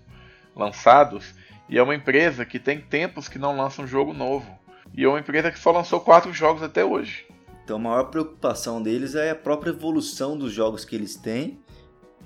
lançados, 0.55 1.35
e 1.69 1.79
é 1.79 1.83
uma 1.83 1.95
empresa 1.95 2.45
que 2.45 2.59
tem 2.59 2.81
tempos 2.81 3.29
que 3.29 3.39
não 3.39 3.57
lança 3.57 3.83
um 3.83 3.87
jogo 3.87 4.13
novo. 4.13 4.59
E 4.95 5.05
é 5.05 5.09
uma 5.09 5.19
empresa 5.19 5.51
que 5.51 5.59
só 5.59 5.71
lançou 5.73 6.01
quatro 6.01 6.33
jogos 6.33 6.63
até 6.63 6.85
hoje. 6.85 7.27
Então 7.73 7.81
a 7.81 7.83
maior 7.83 8.05
preocupação 8.11 8.83
deles 8.83 9.15
é 9.15 9.31
a 9.31 9.35
própria 9.35 9.71
evolução 9.71 10.37
dos 10.37 10.53
jogos 10.53 10.85
que 10.85 10.95
eles 10.95 11.17
têm, 11.17 11.59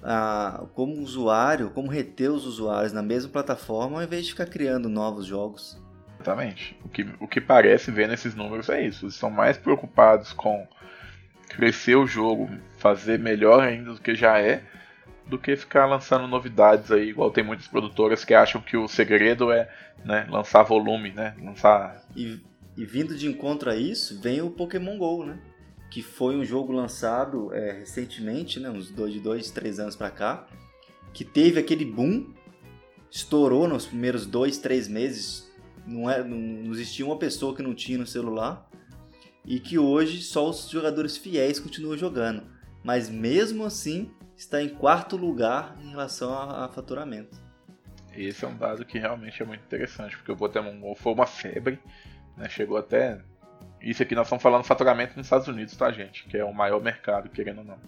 a, 0.03 0.65
como 0.75 1.01
usuário, 1.01 1.71
como 1.71 1.89
reter 1.89 2.33
os 2.33 2.45
usuários 2.45 2.93
na 2.93 3.01
mesma 3.01 3.31
plataforma, 3.31 3.99
ao 3.99 4.03
invés 4.03 4.25
de 4.25 4.33
ficar 4.33 4.47
criando 4.47 4.89
novos 4.89 5.25
jogos. 5.25 5.81
Exatamente. 6.17 6.77
O 6.85 6.89
que, 6.89 7.07
o 7.21 7.29
que 7.29 7.41
parece 7.41 7.93
ver 7.93 8.09
nesses 8.09 8.35
números 8.35 8.69
é 8.69 8.85
isso. 8.85 9.05
Eles 9.05 9.15
estão 9.15 9.31
mais 9.31 9.57
preocupados 9.57 10.33
com 10.33 10.67
crescer 11.49 11.95
o 11.95 12.09
jogo, 12.09 12.51
fazer 12.79 13.17
melhor 13.17 13.63
ainda 13.63 13.95
do 13.95 14.01
que 14.01 14.17
já 14.17 14.41
é, 14.41 14.65
do 15.27 15.39
que 15.39 15.55
ficar 15.55 15.87
lançando 15.87 16.27
novidades 16.27 16.91
aí, 16.91 17.11
igual 17.11 17.31
tem 17.31 17.45
muitas 17.45 17.69
produtoras 17.69 18.25
que 18.25 18.35
acham 18.35 18.61
que 18.61 18.77
o 18.77 18.89
segredo 18.89 19.53
é 19.53 19.69
né, 20.05 20.27
lançar 20.29 20.65
volume, 20.65 21.13
né? 21.13 21.37
Lançar. 21.41 22.03
E, 22.17 22.41
e, 22.77 22.85
vindo 22.85 23.17
de 23.17 23.27
encontro 23.27 23.71
a 23.71 23.77
isso, 23.77 24.21
vem 24.21 24.43
o 24.43 24.51
Pokémon 24.51 24.99
GO, 24.99 25.25
né? 25.25 25.39
Que 25.91 26.03
foi 26.03 26.37
um 26.37 26.45
jogo 26.45 26.73
lançado 26.73 27.53
é, 27.55 27.73
recentemente, 27.73 28.61
né? 28.61 28.69
Uns 28.69 28.91
dois 28.91 29.21
dois, 29.21 29.51
três 29.51 29.79
anos 29.79 29.97
para 29.97 30.11
cá, 30.11 30.47
que 31.12 31.25
teve 31.25 31.59
aquele 31.59 31.85
boom, 31.85 32.35
estourou 33.11 33.67
nos 33.67 33.87
primeiros 33.87 34.27
dois, 34.27 34.59
três 34.59 34.87
meses, 34.89 35.51
não, 35.87 36.11
é, 36.11 36.23
não 36.23 36.73
existia 36.73 37.07
uma 37.07 37.19
pessoa 37.19 37.55
que 37.55 37.62
não 37.62 37.75
tinha 37.75 37.97
no 37.97 38.07
celular 38.07 38.69
e 39.45 39.61
que 39.61 39.79
hoje 39.79 40.21
só 40.23 40.51
os 40.51 40.69
jogadores 40.69 41.17
fiéis 41.17 41.59
continuam 41.59 41.97
jogando. 41.97 42.43
Mas 42.83 43.09
mesmo 43.09 43.65
assim 43.65 44.11
está 44.37 44.62
em 44.62 44.69
quarto 44.69 45.17
lugar 45.17 45.77
em 45.83 45.91
relação 45.91 46.33
a, 46.33 46.67
a 46.67 46.69
faturamento. 46.69 47.41
Esse 48.12 48.45
é 48.45 48.49
um 48.49 48.57
dado 48.57 48.85
que 48.85 48.99
realmente 48.99 49.43
é 49.43 49.47
muito 49.47 49.62
interessante, 49.62 50.17
porque 50.17 50.33
o 50.33 50.37
Pokémon 50.37 50.79
GO 50.81 50.95
foi 50.95 51.12
uma 51.12 51.27
febre, 51.27 51.79
né? 52.37 52.49
chegou 52.49 52.77
até. 52.77 53.18
Isso 53.81 54.03
aqui 54.03 54.14
nós 54.14 54.27
estamos 54.27 54.42
falando 54.42 54.64
faturamento 54.64 55.16
nos 55.16 55.27
Estados 55.27 55.49
Unidos, 55.49 55.77
tá, 55.77 55.90
gente? 55.92 56.25
Que 56.25 56.38
é 56.38 56.44
o 56.44 56.53
maior 56.53 56.83
mercado, 56.83 57.29
querendo 57.29 57.59
ou 57.59 57.64
não. 57.64 57.79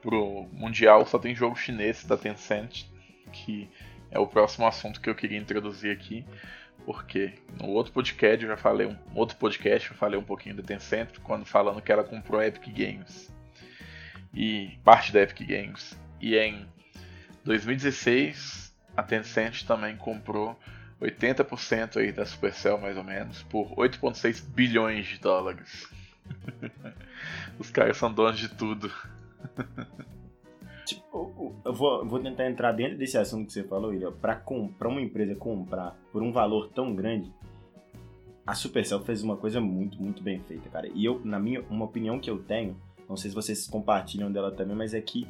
Pro 0.00 0.48
Mundial 0.52 1.06
só 1.06 1.18
tem 1.18 1.34
jogo 1.34 1.56
chinês 1.56 2.04
da 2.04 2.16
Tencent, 2.16 2.84
que 3.32 3.68
é 4.10 4.18
o 4.18 4.26
próximo 4.26 4.66
assunto 4.66 5.00
que 5.00 5.10
eu 5.10 5.14
queria 5.14 5.38
introduzir 5.38 5.92
aqui. 5.92 6.24
Porque 6.84 7.34
no 7.60 7.68
outro 7.70 7.92
podcast 7.92 8.44
eu 8.44 8.50
já 8.50 8.56
falei, 8.56 8.86
um 8.86 8.96
outro 9.14 9.36
podcast 9.36 9.90
eu 9.90 9.96
falei 9.96 10.18
um 10.18 10.24
pouquinho 10.24 10.54
da 10.54 10.62
Tencent 10.62 11.18
quando 11.22 11.44
falando 11.44 11.82
que 11.82 11.90
ela 11.90 12.04
comprou 12.04 12.40
a 12.40 12.46
Epic 12.46 12.68
Games. 12.68 13.32
E 14.32 14.78
parte 14.84 15.12
da 15.12 15.22
Epic 15.22 15.46
Games. 15.46 15.98
E 16.20 16.36
em 16.36 16.66
2016 17.44 18.74
a 18.96 19.02
Tencent 19.02 19.64
também 19.64 19.96
comprou 19.96 20.58
80% 21.00 21.98
aí 21.98 22.12
da 22.12 22.24
Supercell 22.24 22.78
mais 22.78 22.96
ou 22.96 23.04
menos 23.04 23.42
por 23.44 23.74
8.6 23.76 24.42
bilhões 24.48 25.06
de 25.06 25.18
dólares. 25.18 25.88
Os 27.58 27.70
caras 27.70 27.96
são 27.96 28.12
donos 28.12 28.38
de 28.38 28.48
tudo. 28.48 28.90
Tipo, 30.86 31.54
eu 31.64 31.72
vou, 31.72 32.06
vou 32.06 32.20
tentar 32.20 32.48
entrar 32.48 32.72
dentro 32.72 32.96
desse 32.96 33.18
assunto 33.18 33.46
que 33.46 33.52
você 33.52 33.64
falou, 33.64 33.92
Ilha. 33.92 34.10
Pra, 34.12 34.36
pra 34.78 34.88
uma 34.88 35.00
empresa 35.00 35.34
comprar 35.34 35.96
por 36.12 36.22
um 36.22 36.32
valor 36.32 36.68
tão 36.68 36.94
grande, 36.94 37.32
a 38.46 38.54
Supercell 38.54 39.00
fez 39.00 39.22
uma 39.22 39.36
coisa 39.36 39.60
muito, 39.60 40.00
muito 40.00 40.22
bem 40.22 40.40
feita, 40.40 40.68
cara. 40.68 40.88
E 40.94 41.04
eu, 41.04 41.20
na 41.24 41.40
minha 41.40 41.62
uma 41.68 41.84
opinião 41.84 42.20
que 42.20 42.30
eu 42.30 42.38
tenho, 42.38 42.80
não 43.08 43.16
sei 43.16 43.30
se 43.30 43.34
vocês 43.34 43.66
compartilham 43.66 44.30
dela 44.30 44.52
também, 44.52 44.76
mas 44.76 44.94
é 44.94 45.00
que 45.00 45.26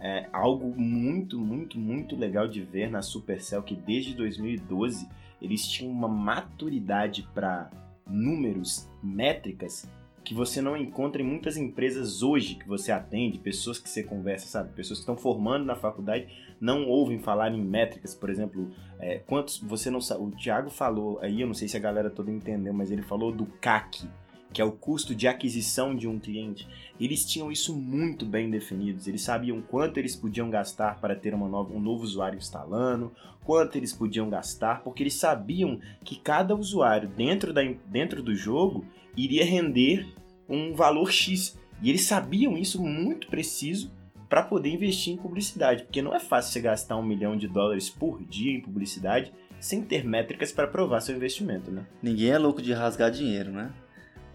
É 0.00 0.28
algo 0.32 0.74
muito, 0.78 1.38
muito, 1.38 1.78
muito 1.78 2.16
legal 2.16 2.46
de 2.46 2.60
ver 2.60 2.90
na 2.90 3.02
Supercell 3.02 3.62
que 3.62 3.74
desde 3.74 4.14
2012 4.14 5.08
eles 5.40 5.66
tinham 5.66 5.92
uma 5.92 6.08
maturidade 6.08 7.28
para 7.34 7.70
números, 8.06 8.88
métricas 9.02 9.88
que 10.26 10.34
você 10.34 10.60
não 10.60 10.76
encontra 10.76 11.22
em 11.22 11.24
muitas 11.24 11.56
empresas 11.56 12.20
hoje 12.20 12.56
que 12.56 12.66
você 12.66 12.90
atende, 12.90 13.38
pessoas 13.38 13.78
que 13.78 13.88
você 13.88 14.02
conversa, 14.02 14.48
sabe? 14.48 14.72
Pessoas 14.74 14.98
que 14.98 15.02
estão 15.04 15.16
formando 15.16 15.64
na 15.64 15.76
faculdade 15.76 16.26
não 16.60 16.88
ouvem 16.88 17.20
falar 17.20 17.54
em 17.54 17.62
métricas, 17.62 18.12
por 18.12 18.28
exemplo, 18.28 18.68
é, 18.98 19.20
quantos 19.20 19.60
você 19.60 19.88
não 19.88 20.00
sabe. 20.00 20.24
O 20.24 20.32
Thiago 20.32 20.68
falou 20.68 21.20
aí, 21.20 21.40
eu 21.40 21.46
não 21.46 21.54
sei 21.54 21.68
se 21.68 21.76
a 21.76 21.80
galera 21.80 22.10
toda 22.10 22.28
entendeu, 22.28 22.74
mas 22.74 22.90
ele 22.90 23.02
falou 23.02 23.30
do 23.30 23.46
CAC, 23.46 24.10
que 24.52 24.62
é 24.62 24.64
o 24.64 24.72
custo 24.72 25.14
de 25.14 25.28
aquisição 25.28 25.94
de 25.94 26.08
um 26.08 26.18
cliente. 26.18 26.66
Eles 26.98 27.24
tinham 27.24 27.52
isso 27.52 27.76
muito 27.76 28.24
bem 28.24 28.50
definidos. 28.50 29.06
Eles 29.06 29.22
sabiam 29.22 29.60
quanto 29.60 29.98
eles 29.98 30.16
podiam 30.16 30.48
gastar 30.48 31.00
para 31.00 31.14
ter 31.14 31.36
nova, 31.36 31.74
um 31.74 31.80
novo 31.80 32.04
usuário 32.04 32.38
instalando, 32.38 33.12
quanto 33.44 33.76
eles 33.76 33.92
podiam 33.92 34.30
gastar, 34.30 34.82
porque 34.82 35.02
eles 35.02 35.14
sabiam 35.14 35.78
que 36.04 36.16
cada 36.16 36.54
usuário 36.54 37.08
dentro, 37.08 37.52
da, 37.52 37.62
dentro 37.86 38.22
do 38.22 38.34
jogo 38.34 38.84
iria 39.16 39.44
render 39.44 40.06
um 40.48 40.74
valor 40.74 41.12
X. 41.12 41.58
E 41.82 41.90
eles 41.90 42.02
sabiam 42.02 42.56
isso 42.56 42.82
muito 42.82 43.28
preciso 43.28 43.92
para 44.28 44.42
poder 44.42 44.70
investir 44.70 45.12
em 45.12 45.16
publicidade, 45.16 45.84
porque 45.84 46.02
não 46.02 46.14
é 46.14 46.18
fácil 46.18 46.52
você 46.52 46.60
gastar 46.60 46.96
um 46.96 47.02
milhão 47.02 47.36
de 47.36 47.46
dólares 47.46 47.88
por 47.88 48.24
dia 48.24 48.52
em 48.52 48.60
publicidade 48.60 49.32
sem 49.60 49.82
ter 49.82 50.04
métricas 50.04 50.52
para 50.52 50.66
provar 50.66 51.00
seu 51.00 51.16
investimento, 51.16 51.70
né? 51.70 51.86
Ninguém 52.02 52.30
é 52.30 52.38
louco 52.38 52.60
de 52.60 52.72
rasgar 52.72 53.10
dinheiro, 53.10 53.50
né? 53.50 53.72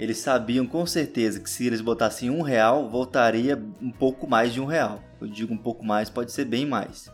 Eles 0.02 0.18
sabiam 0.18 0.66
com 0.66 0.84
certeza 0.84 1.40
que 1.40 1.48
se 1.48 1.68
eles 1.68 1.80
botassem 1.80 2.32
um 2.32 2.42
real, 2.42 2.90
voltaria 2.90 3.56
um 3.80 3.92
pouco 3.92 4.28
mais 4.28 4.52
de 4.52 4.60
um 4.60 4.66
real. 4.66 5.00
Eu 5.22 5.28
digo 5.28 5.54
um 5.54 5.58
pouco 5.58 5.86
mais, 5.86 6.10
pode 6.10 6.32
ser 6.32 6.44
bem 6.46 6.66
mais. 6.66 7.08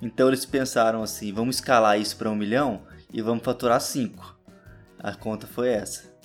Então 0.00 0.28
eles 0.28 0.46
pensaram 0.46 1.02
assim: 1.02 1.32
vamos 1.32 1.56
escalar 1.56 1.98
isso 1.98 2.16
para 2.16 2.30
um 2.30 2.36
milhão 2.36 2.82
e 3.12 3.20
vamos 3.20 3.42
faturar 3.42 3.80
cinco. 3.80 4.38
A 5.00 5.16
conta 5.16 5.48
foi 5.48 5.70
essa. 5.70 6.16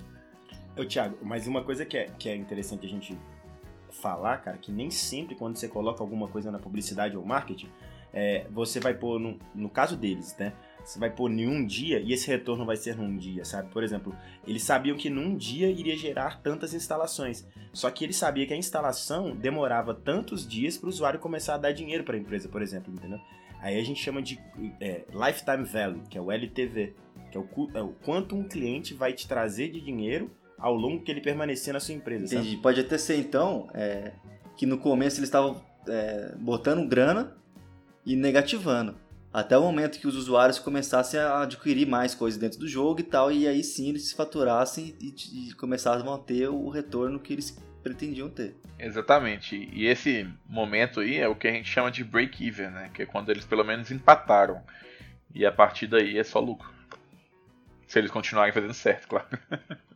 Eu, 0.77 0.87
Thiago, 0.87 1.17
mas 1.23 1.47
uma 1.47 1.63
coisa 1.63 1.83
que 1.83 1.97
é, 1.97 2.05
que 2.19 2.29
é 2.29 2.35
interessante 2.35 2.85
a 2.85 2.89
gente 2.89 3.17
falar, 3.89 4.37
cara, 4.37 4.59
que 4.59 4.71
nem 4.71 4.91
sempre 4.91 5.33
quando 5.33 5.55
você 5.55 5.67
coloca 5.67 6.03
alguma 6.03 6.27
coisa 6.27 6.51
na 6.51 6.59
publicidade 6.59 7.17
ou 7.17 7.25
marketing, 7.25 7.71
é, 8.13 8.45
você 8.51 8.79
vai 8.79 8.93
pôr, 8.93 9.19
no, 9.19 9.39
no 9.55 9.67
caso 9.67 9.97
deles, 9.97 10.37
né? 10.37 10.53
Você 10.83 10.99
vai 10.99 11.09
pôr 11.09 11.31
em 11.31 11.47
um 11.47 11.65
dia 11.65 11.99
e 11.99 12.11
esse 12.11 12.27
retorno 12.27 12.65
vai 12.65 12.75
ser 12.75 12.95
num 12.95 13.17
dia, 13.17 13.45
sabe? 13.45 13.69
Por 13.71 13.83
exemplo, 13.83 14.15
eles 14.45 14.63
sabiam 14.63 14.97
que 14.97 15.09
num 15.09 15.35
dia 15.35 15.69
iria 15.69 15.95
gerar 15.95 16.41
tantas 16.41 16.73
instalações. 16.73 17.47
Só 17.71 17.89
que 17.89 18.03
ele 18.03 18.13
sabia 18.13 18.45
que 18.45 18.53
a 18.53 18.57
instalação 18.57 19.35
demorava 19.35 19.93
tantos 19.93 20.47
dias 20.47 20.77
para 20.77 20.87
o 20.87 20.89
usuário 20.89 21.19
começar 21.19 21.55
a 21.55 21.57
dar 21.57 21.71
dinheiro 21.71 22.03
para 22.03 22.15
a 22.15 22.19
empresa, 22.19 22.49
por 22.49 22.61
exemplo, 22.61 22.93
entendeu? 22.93 23.19
Aí 23.61 23.79
a 23.79 23.83
gente 23.83 24.01
chama 24.01 24.21
de 24.21 24.37
é, 24.81 25.05
Lifetime 25.09 25.63
Value, 25.63 26.03
que 26.09 26.17
é 26.17 26.21
o 26.21 26.29
LTV, 26.29 26.93
que 27.31 27.37
é 27.37 27.39
o, 27.39 27.47
é 27.73 27.81
o 27.81 27.93
quanto 28.03 28.35
um 28.35 28.43
cliente 28.43 28.93
vai 28.93 29.13
te 29.13 29.25
trazer 29.25 29.71
de 29.71 29.79
dinheiro 29.79 30.29
ao 30.57 30.75
longo 30.75 31.01
que 31.01 31.09
ele 31.09 31.21
permanecer 31.21 31.73
na 31.73 31.79
sua 31.79 31.95
empresa. 31.95 32.25
Entendi. 32.25 32.51
Sabe? 32.51 32.61
Pode 32.61 32.81
até 32.81 32.97
ser 32.97 33.17
então 33.17 33.69
é, 33.73 34.11
que 34.57 34.65
no 34.65 34.77
começo 34.77 35.19
eles 35.19 35.29
estavam 35.29 35.61
é, 35.87 36.35
botando 36.37 36.87
grana 36.87 37.35
e 38.05 38.15
negativando. 38.15 38.95
Até 39.33 39.57
o 39.57 39.63
momento 39.63 39.99
que 39.99 40.07
os 40.07 40.15
usuários 40.15 40.59
começassem 40.59 41.19
a 41.19 41.41
adquirir 41.41 41.87
mais 41.87 42.13
coisas 42.13 42.39
dentro 42.39 42.59
do 42.59 42.67
jogo 42.67 42.99
e 42.99 43.03
tal, 43.03 43.31
e 43.31 43.47
aí 43.47 43.63
sim 43.63 43.89
eles 43.89 44.09
se 44.09 44.15
faturassem 44.15 44.95
e, 45.01 45.49
e 45.49 45.53
começassem 45.55 46.07
a 46.07 46.17
ter 46.19 46.49
o 46.49 46.69
retorno 46.69 47.19
que 47.19 47.33
eles 47.33 47.57
pretendiam 47.81 48.29
ter. 48.29 48.55
Exatamente. 48.77 49.69
E 49.73 49.87
esse 49.87 50.29
momento 50.47 50.99
aí 50.99 51.17
é 51.17 51.27
o 51.27 51.35
que 51.35 51.47
a 51.47 51.51
gente 51.51 51.67
chama 51.67 51.89
de 51.89 52.03
break-even, 52.03 52.69
né? 52.69 52.91
Que 52.93 53.01
é 53.01 53.05
quando 53.07 53.29
eles 53.29 53.43
pelo 53.43 53.63
menos 53.63 53.89
empataram. 53.89 54.61
E 55.33 55.45
a 55.45 55.51
partir 55.51 55.87
daí 55.87 56.17
é 56.17 56.23
só 56.23 56.39
lucro. 56.39 56.71
Se 57.87 57.97
eles 57.97 58.11
continuarem 58.11 58.53
fazendo 58.53 58.73
certo, 58.73 59.07
claro. 59.07 59.27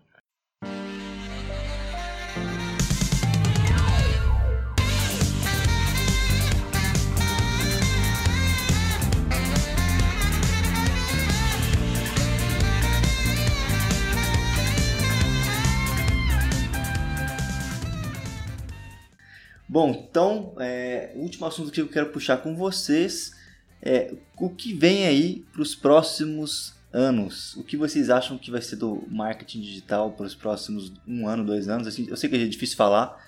Bom, 19.69 19.91
então, 19.91 20.53
é, 20.60 21.12
o 21.15 21.19
último 21.19 21.45
assunto 21.45 21.71
que 21.71 21.82
eu 21.82 21.89
quero 21.89 22.10
puxar 22.10 22.38
com 22.38 22.56
vocês 22.56 23.36
é 23.82 24.13
o 24.38 24.49
que 24.49 24.73
vem 24.73 25.06
aí 25.06 25.45
para 25.51 25.62
os 25.62 25.75
próximos 25.75 26.73
anos. 26.93 27.56
O 27.58 27.63
que 27.63 27.75
vocês 27.75 28.10
acham 28.10 28.38
que 28.38 28.49
vai 28.49 28.62
ser 28.62 28.77
do 28.77 29.03
marketing 29.10 29.60
digital 29.62 30.12
para 30.12 30.25
os 30.25 30.34
próximos 30.34 30.93
um 31.06 31.27
ano, 31.27 31.45
dois 31.45 31.67
anos? 31.67 31.86
Assim, 31.86 32.08
eu 32.10 32.15
sei 32.15 32.30
que 32.30 32.36
é 32.36 32.45
difícil 32.45 32.77
falar, 32.77 33.21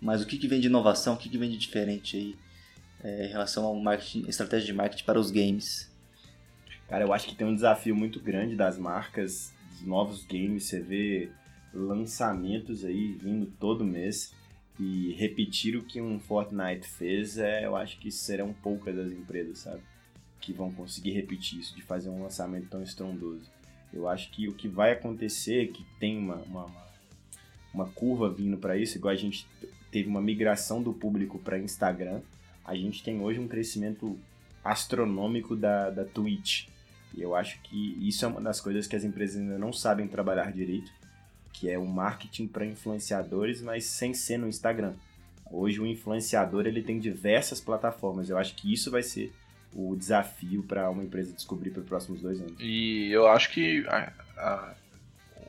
mas 0.00 0.22
o 0.22 0.26
que, 0.26 0.38
que 0.38 0.48
vem 0.48 0.60
de 0.60 0.66
inovação, 0.66 1.14
o 1.14 1.16
que, 1.18 1.28
que 1.28 1.36
vem 1.36 1.50
de 1.50 1.58
diferente 1.58 2.16
aí 2.16 2.36
é, 3.04 3.26
em 3.26 3.28
relação 3.28 3.64
ao 3.64 3.74
marketing, 3.78 4.24
estratégia 4.28 4.66
de 4.66 4.72
marketing 4.72 5.04
para 5.04 5.20
os 5.20 5.30
games? 5.30 5.90
Cara, 6.88 7.04
eu 7.04 7.12
acho 7.12 7.28
que 7.28 7.34
tem 7.34 7.46
um 7.46 7.54
desafio 7.54 7.94
muito 7.94 8.18
grande 8.18 8.56
das 8.56 8.78
marcas, 8.78 9.52
dos 9.70 9.82
novos 9.82 10.24
games. 10.24 10.64
Você 10.64 10.80
vê 10.80 11.30
lançamentos 11.72 12.84
aí 12.84 13.12
vindo 13.12 13.46
todo 13.58 13.84
mês. 13.84 14.34
E 14.78 15.12
repetir 15.12 15.76
o 15.76 15.82
que 15.82 16.00
um 16.00 16.18
Fortnite 16.18 16.88
fez, 16.88 17.38
é, 17.38 17.64
eu 17.64 17.76
acho 17.76 17.98
que 17.98 18.10
serão 18.10 18.52
poucas 18.52 18.98
as 18.98 19.12
empresas, 19.12 19.58
sabe? 19.58 19.82
Que 20.40 20.52
vão 20.52 20.72
conseguir 20.72 21.12
repetir 21.12 21.60
isso, 21.60 21.76
de 21.76 21.82
fazer 21.82 22.08
um 22.08 22.22
lançamento 22.22 22.68
tão 22.68 22.82
estrondoso. 22.82 23.50
Eu 23.92 24.08
acho 24.08 24.30
que 24.30 24.48
o 24.48 24.54
que 24.54 24.68
vai 24.68 24.92
acontecer, 24.92 25.68
que 25.68 25.84
tem 26.00 26.18
uma, 26.18 26.36
uma, 26.36 26.70
uma 27.72 27.88
curva 27.90 28.30
vindo 28.30 28.56
para 28.56 28.76
isso, 28.76 28.96
igual 28.96 29.12
a 29.12 29.16
gente 29.16 29.46
teve 29.90 30.08
uma 30.08 30.22
migração 30.22 30.82
do 30.82 30.92
público 30.92 31.38
para 31.38 31.58
Instagram, 31.58 32.22
a 32.64 32.74
gente 32.74 33.02
tem 33.04 33.20
hoje 33.20 33.38
um 33.38 33.46
crescimento 33.46 34.18
astronômico 34.64 35.54
da, 35.54 35.90
da 35.90 36.04
Twitch. 36.04 36.66
E 37.14 37.20
eu 37.20 37.34
acho 37.34 37.60
que 37.62 37.98
isso 38.00 38.24
é 38.24 38.28
uma 38.28 38.40
das 38.40 38.60
coisas 38.60 38.86
que 38.86 38.96
as 38.96 39.04
empresas 39.04 39.36
ainda 39.36 39.58
não 39.58 39.72
sabem 39.72 40.08
trabalhar 40.08 40.50
direito 40.50 40.90
que 41.52 41.70
é 41.70 41.78
o 41.78 41.86
marketing 41.86 42.46
para 42.46 42.64
influenciadores, 42.64 43.60
mas 43.60 43.84
sem 43.84 44.14
ser 44.14 44.38
no 44.38 44.48
Instagram. 44.48 44.94
Hoje 45.50 45.80
o 45.80 45.86
influenciador 45.86 46.66
ele 46.66 46.82
tem 46.82 46.98
diversas 46.98 47.60
plataformas. 47.60 48.30
Eu 48.30 48.38
acho 48.38 48.54
que 48.54 48.72
isso 48.72 48.90
vai 48.90 49.02
ser 49.02 49.32
o 49.74 49.94
desafio 49.96 50.62
para 50.62 50.88
uma 50.90 51.02
empresa 51.02 51.32
descobrir 51.32 51.70
para 51.70 51.80
os 51.80 51.88
próximos 51.88 52.20
dois 52.20 52.40
anos. 52.40 52.54
E 52.58 53.10
eu 53.10 53.26
acho 53.26 53.50
que 53.50 53.86
a, 53.86 54.12
a, 54.36 54.74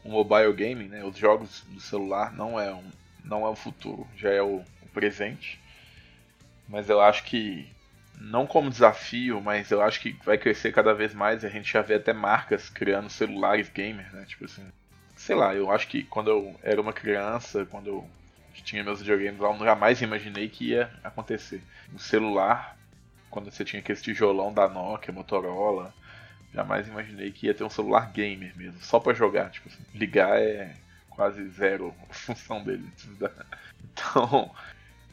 o 0.04 0.10
mobile 0.10 0.54
gaming, 0.54 0.88
né, 0.88 1.04
os 1.04 1.18
jogos 1.18 1.64
do 1.70 1.80
celular 1.80 2.34
não 2.34 2.60
é 2.60 2.74
um, 2.74 2.90
não 3.24 3.46
é 3.46 3.50
o 3.50 3.56
futuro, 3.56 4.08
já 4.16 4.30
é 4.30 4.42
o, 4.42 4.58
o 4.58 4.88
presente. 4.94 5.60
Mas 6.68 6.90
eu 6.90 7.02
acho 7.02 7.24
que 7.26 7.68
não 8.20 8.46
como 8.46 8.70
desafio, 8.70 9.42
mas 9.42 9.72
eu 9.72 9.82
acho 9.82 10.00
que 10.00 10.14
vai 10.24 10.38
crescer 10.38 10.72
cada 10.72 10.94
vez 10.94 11.14
mais. 11.14 11.44
A 11.44 11.50
gente 11.50 11.72
já 11.72 11.82
vê 11.82 11.96
até 11.96 12.14
marcas 12.14 12.70
criando 12.70 13.10
celulares 13.10 13.70
gamers, 13.70 14.12
né? 14.14 14.26
Tipo 14.26 14.46
assim, 14.46 14.66
sei 15.24 15.36
lá, 15.36 15.56
eu 15.56 15.72
acho 15.72 15.88
que 15.88 16.04
quando 16.04 16.30
eu 16.30 16.60
era 16.62 16.82
uma 16.82 16.92
criança, 16.92 17.66
quando 17.66 17.88
eu 17.88 18.10
tinha 18.66 18.84
meus 18.84 19.00
videogames 19.00 19.40
lá, 19.40 19.50
eu 19.50 19.60
jamais 19.60 20.02
imaginei 20.02 20.50
que 20.50 20.72
ia 20.72 20.92
acontecer. 21.02 21.64
No 21.90 21.98
celular, 21.98 22.78
quando 23.30 23.50
você 23.50 23.64
tinha 23.64 23.80
aquele 23.80 24.00
tijolão 24.00 24.54
da 24.54 24.68
Nokia, 24.68 25.14
Motorola, 25.14 25.94
jamais 26.54 26.90
imaginei 26.90 27.32
que 27.32 27.48
ia 27.48 27.54
ter 27.54 27.64
um 27.64 27.70
celular 27.70 28.12
gamer 28.12 28.56
mesmo, 28.58 28.82
só 28.82 29.00
para 29.00 29.14
jogar, 29.14 29.50
tipo 29.50 29.70
assim, 29.70 29.82
ligar 29.94 30.38
é 30.38 30.76
quase 31.10 31.48
zero 31.52 31.96
a 32.10 32.14
função 32.14 32.62
dele. 32.62 32.86
Então, 33.94 34.54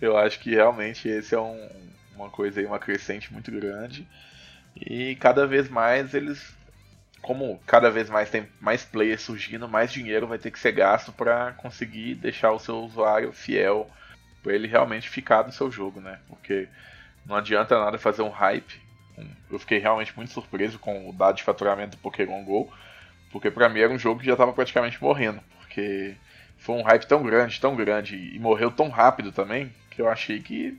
eu 0.00 0.16
acho 0.16 0.40
que 0.40 0.50
realmente 0.50 1.08
esse 1.08 1.36
é 1.36 1.40
um, 1.40 1.70
uma 2.16 2.30
coisa 2.30 2.58
aí, 2.58 2.66
uma 2.66 2.80
crescente 2.80 3.32
muito 3.32 3.52
grande. 3.52 4.08
E 4.74 5.14
cada 5.16 5.46
vez 5.46 5.68
mais 5.68 6.14
eles 6.14 6.52
como 7.22 7.60
cada 7.66 7.90
vez 7.90 8.08
mais 8.08 8.30
tem 8.30 8.48
mais 8.60 8.84
players 8.84 9.22
surgindo, 9.22 9.68
mais 9.68 9.92
dinheiro 9.92 10.26
vai 10.26 10.38
ter 10.38 10.50
que 10.50 10.58
ser 10.58 10.72
gasto 10.72 11.12
para 11.12 11.52
conseguir 11.52 12.14
deixar 12.14 12.52
o 12.52 12.58
seu 12.58 12.78
usuário 12.78 13.32
fiel, 13.32 13.88
para 14.42 14.54
ele 14.54 14.66
realmente 14.66 15.08
ficar 15.08 15.44
no 15.44 15.52
seu 15.52 15.70
jogo, 15.70 16.00
né? 16.00 16.18
Porque 16.28 16.68
não 17.26 17.36
adianta 17.36 17.78
nada 17.78 17.98
fazer 17.98 18.22
um 18.22 18.30
hype. 18.30 18.80
Eu 19.50 19.58
fiquei 19.58 19.78
realmente 19.78 20.16
muito 20.16 20.32
surpreso 20.32 20.78
com 20.78 21.08
o 21.08 21.12
dado 21.12 21.36
de 21.36 21.42
faturamento 21.42 21.96
do 21.96 22.00
Pokémon 22.00 22.42
GO, 22.42 22.72
porque 23.30 23.50
para 23.50 23.68
mim 23.68 23.80
era 23.80 23.92
um 23.92 23.98
jogo 23.98 24.20
que 24.20 24.26
já 24.26 24.32
estava 24.32 24.52
praticamente 24.52 25.02
morrendo, 25.02 25.42
porque 25.58 26.16
foi 26.56 26.76
um 26.76 26.82
hype 26.82 27.06
tão 27.06 27.22
grande, 27.22 27.60
tão 27.60 27.76
grande 27.76 28.16
e 28.16 28.38
morreu 28.38 28.70
tão 28.70 28.88
rápido 28.88 29.30
também, 29.30 29.70
que 29.90 30.00
eu 30.00 30.08
achei 30.08 30.40
que 30.40 30.78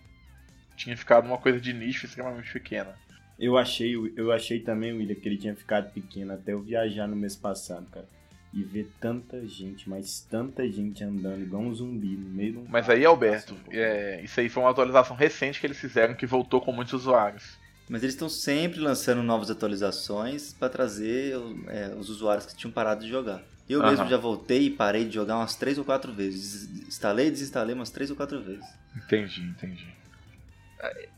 tinha 0.76 0.98
ficado 0.98 1.26
uma 1.26 1.38
coisa 1.38 1.62
de 1.62 1.72
nicho 1.72 2.06
extremamente 2.06 2.52
pequena. 2.52 2.98
Eu 3.42 3.58
achei, 3.58 3.96
eu 4.16 4.32
achei 4.32 4.60
também, 4.60 4.94
William, 4.94 5.16
que 5.16 5.28
ele 5.28 5.36
tinha 5.38 5.56
ficado 5.56 5.92
pequeno 5.92 6.32
até 6.32 6.54
eu 6.54 6.62
viajar 6.62 7.08
no 7.08 7.16
mês 7.16 7.36
passado, 7.36 7.88
cara. 7.92 8.06
e 8.54 8.62
ver 8.64 8.88
tanta 9.00 9.46
gente, 9.48 9.90
mas 9.90 10.20
tanta 10.30 10.70
gente 10.70 11.04
andando 11.04 11.42
igual 11.42 11.64
um 11.64 11.74
zumbi 11.74 12.16
no 12.18 12.30
meio 12.30 12.54
do. 12.54 12.70
Mas 12.70 12.88
aí, 12.90 13.04
Alberto, 13.04 13.56
é, 13.72 14.22
isso 14.24 14.40
aí 14.40 14.48
foi 14.48 14.62
uma 14.62 14.70
atualização 14.70 15.16
recente 15.16 15.60
que 15.60 15.66
eles 15.66 15.80
fizeram 15.80 16.14
que 16.14 16.28
voltou 16.28 16.62
com 16.62 16.72
muitos 16.72 16.94
usuários. 16.94 17.58
Mas 17.90 18.04
eles 18.04 18.14
estão 18.14 18.30
sempre 18.30 18.80
lançando 18.80 19.24
novas 19.24 19.50
atualizações 19.50 20.54
para 20.54 20.70
trazer 20.70 21.34
é, 21.68 21.96
os 21.98 22.10
usuários 22.10 22.46
que 22.46 22.56
tinham 22.56 22.72
parado 22.72 23.04
de 23.04 23.10
jogar. 23.10 23.42
Eu 23.68 23.82
mesmo 23.82 24.08
já 24.08 24.18
voltei 24.18 24.68
e 24.68 24.70
parei 24.70 25.06
de 25.06 25.16
jogar 25.16 25.38
umas 25.38 25.56
três 25.56 25.78
ou 25.78 25.86
quatro 25.86 26.14
vezes. 26.14 26.70
Instalei 26.88 27.28
e 27.28 27.32
desinstalei 27.32 27.74
umas 27.74 27.90
três 27.90 28.10
ou 28.10 28.16
quatro 28.16 28.42
vezes. 28.42 28.66
Entendi, 28.96 29.42
entendi. 29.42 29.88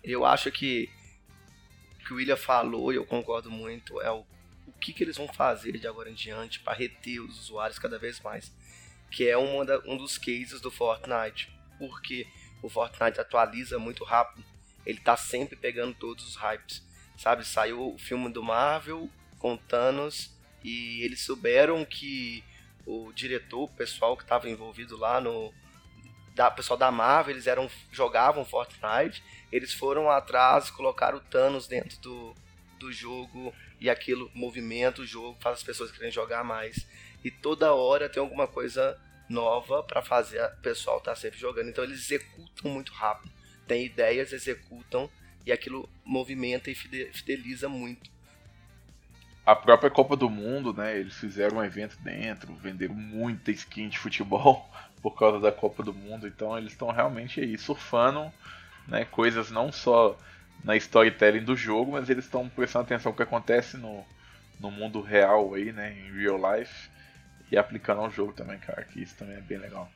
Eu 0.04 0.24
acho 0.26 0.52
que 0.52 0.88
que 2.04 2.14
o 2.14 2.18
William 2.18 2.38
falou, 2.38 2.92
e 2.92 2.96
eu 2.96 3.06
concordo 3.06 3.50
muito, 3.50 4.02
é 4.02 4.12
o, 4.12 4.26
o 4.68 4.72
que, 4.80 4.94
que 4.94 5.04
eles 5.04 5.18
vão 5.18 5.28
fazer 5.28 5.78
de 5.78 5.88
agora 5.88 6.10
em 6.10 6.14
diante 6.14 6.60
para 6.60 6.74
reter 6.74 7.20
os 7.20 7.40
usuários 7.40 7.80
cada 7.80 7.98
vez 7.98 8.20
mais. 8.20 8.52
Que 9.10 9.28
é 9.28 9.38
uma 9.38 9.64
da, 9.64 9.80
um 9.86 9.96
dos 9.96 10.18
cases 10.18 10.60
do 10.60 10.72
Fortnite. 10.72 11.52
Porque 11.78 12.28
o 12.62 12.70
Fortnite 12.70 13.20
atualiza 13.20 13.78
muito 13.78 14.04
rápido. 14.04 14.44
Ele 14.86 15.00
tá 15.00 15.16
sempre 15.16 15.56
pegando 15.56 15.94
todos 15.94 16.28
os 16.28 16.36
hypes. 16.36 16.84
Sabe, 17.18 17.46
saiu 17.46 17.94
o 17.94 17.98
filme 17.98 18.32
do 18.32 18.44
Marvel 18.44 19.10
com 19.38 19.56
Thanos 19.56 20.34
e 20.64 21.04
eles 21.04 21.22
souberam 21.22 21.86
que 21.86 22.44
o 22.86 23.12
diretor, 23.14 23.64
o 23.64 23.68
pessoal 23.76 24.18
que 24.18 24.24
estava 24.24 24.50
envolvido 24.50 24.98
lá 24.98 25.22
no, 25.22 25.54
da 26.36 26.50
pessoal 26.50 26.78
da 26.78 26.92
Marvel, 26.92 27.34
eles 27.34 27.48
eram 27.48 27.70
jogavam 27.92 28.44
Fortnite, 28.46 29.24
eles 29.52 29.74
foram 29.74 30.10
atrás, 30.10 30.72
colocaram 30.72 31.18
o 31.18 31.22
Thanos 31.22 31.68
dentro 31.68 32.00
do, 32.00 32.36
do 32.80 32.92
jogo 32.92 33.54
e 33.80 33.90
aquilo 33.90 34.32
movimenta 34.34 35.02
o 35.02 35.06
jogo, 35.06 35.38
faz 35.40 35.58
as 35.58 35.64
pessoas 35.64 35.92
querem 35.92 36.12
jogar 36.12 36.44
mais. 36.44 36.88
E 37.24 37.30
toda 37.30 37.74
hora 37.74 38.10
tem 38.10 38.22
alguma 38.22 38.48
coisa 38.48 39.00
nova 39.30 39.84
para 39.84 40.02
fazer 40.02 40.44
o 40.44 40.62
pessoal 40.62 40.98
estar 40.98 41.12
tá 41.12 41.16
sempre 41.16 41.40
jogando. 41.40 41.70
Então 41.70 41.84
eles 41.84 42.00
executam 42.00 42.72
muito 42.72 42.92
rápido. 42.92 43.32
Tem 43.68 43.86
ideias, 43.86 44.34
executam 44.34 45.10
e 45.46 45.52
aquilo 45.52 45.90
movimenta 46.04 46.70
e 46.70 46.76
fideliza 46.76 47.70
muito. 47.70 48.12
A 49.46 49.56
própria 49.56 49.90
Copa 49.90 50.16
do 50.16 50.30
Mundo, 50.30 50.74
né? 50.74 50.98
Eles 50.98 51.16
fizeram 51.16 51.58
um 51.58 51.64
evento 51.64 51.98
dentro, 52.00 52.54
venderam 52.56 52.96
muita 52.96 53.52
skin 53.52 53.90
de 53.90 54.00
futebol 54.00 54.70
por 55.02 55.18
causa 55.18 55.40
da 55.40 55.52
Copa 55.52 55.84
do 55.84 55.94
Mundo. 55.94 56.28
Então 56.28 56.58
eles 56.58 56.72
estão 56.72 56.90
realmente 56.92 57.42
aí 57.42 57.58
surfando 57.58 58.32
né, 58.88 59.06
coisas 59.06 59.52
não 59.52 59.72
só 59.72 60.18
na 60.64 60.76
storytelling 60.78 61.44
do 61.44 61.56
jogo, 61.56 61.92
mas 61.92 62.10
eles 62.10 62.26
estão 62.26 62.48
prestando 62.48 62.86
atenção 62.86 63.12
no 63.12 63.16
que 63.16 63.24
acontece 63.24 63.78
no, 63.78 64.04
no 64.60 64.72
mundo 64.72 65.02
real 65.02 65.54
aí, 65.54 65.72
né, 65.72 65.94
em 65.94 66.12
real 66.12 66.38
life, 66.38 66.90
e 67.52 67.58
aplicando 67.58 68.02
ao 68.02 68.10
jogo 68.10 68.34
também, 68.34 68.58
cara, 68.60 68.84
que 68.84 69.02
isso 69.02 69.16
também 69.16 69.36
é 69.36 69.42
bem 69.42 69.58
legal. 69.58 69.90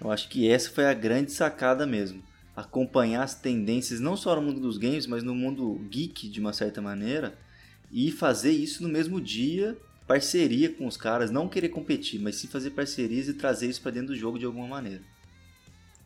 Eu 0.00 0.10
acho 0.10 0.28
que 0.28 0.50
essa 0.50 0.70
foi 0.70 0.86
a 0.86 0.94
grande 0.94 1.30
sacada 1.30 1.86
mesmo. 1.86 2.22
Acompanhar 2.56 3.22
as 3.22 3.34
tendências 3.34 4.00
não 4.00 4.16
só 4.16 4.34
no 4.34 4.42
mundo 4.42 4.60
dos 4.60 4.76
games, 4.76 5.06
mas 5.06 5.22
no 5.22 5.34
mundo 5.34 5.78
geek 5.88 6.28
de 6.28 6.40
uma 6.40 6.52
certa 6.52 6.82
maneira, 6.82 7.34
e 7.92 8.10
fazer 8.10 8.50
isso 8.50 8.82
no 8.82 8.88
mesmo 8.88 9.20
dia 9.20 9.76
parceria 10.06 10.72
com 10.72 10.86
os 10.86 10.96
caras, 10.96 11.30
não 11.30 11.48
querer 11.48 11.68
competir, 11.68 12.20
mas 12.20 12.36
sim 12.36 12.48
fazer 12.48 12.70
parcerias 12.70 13.28
e 13.28 13.34
trazer 13.34 13.68
isso 13.68 13.80
para 13.80 13.92
dentro 13.92 14.08
do 14.08 14.16
jogo 14.16 14.38
de 14.38 14.44
alguma 14.44 14.66
maneira. 14.66 15.02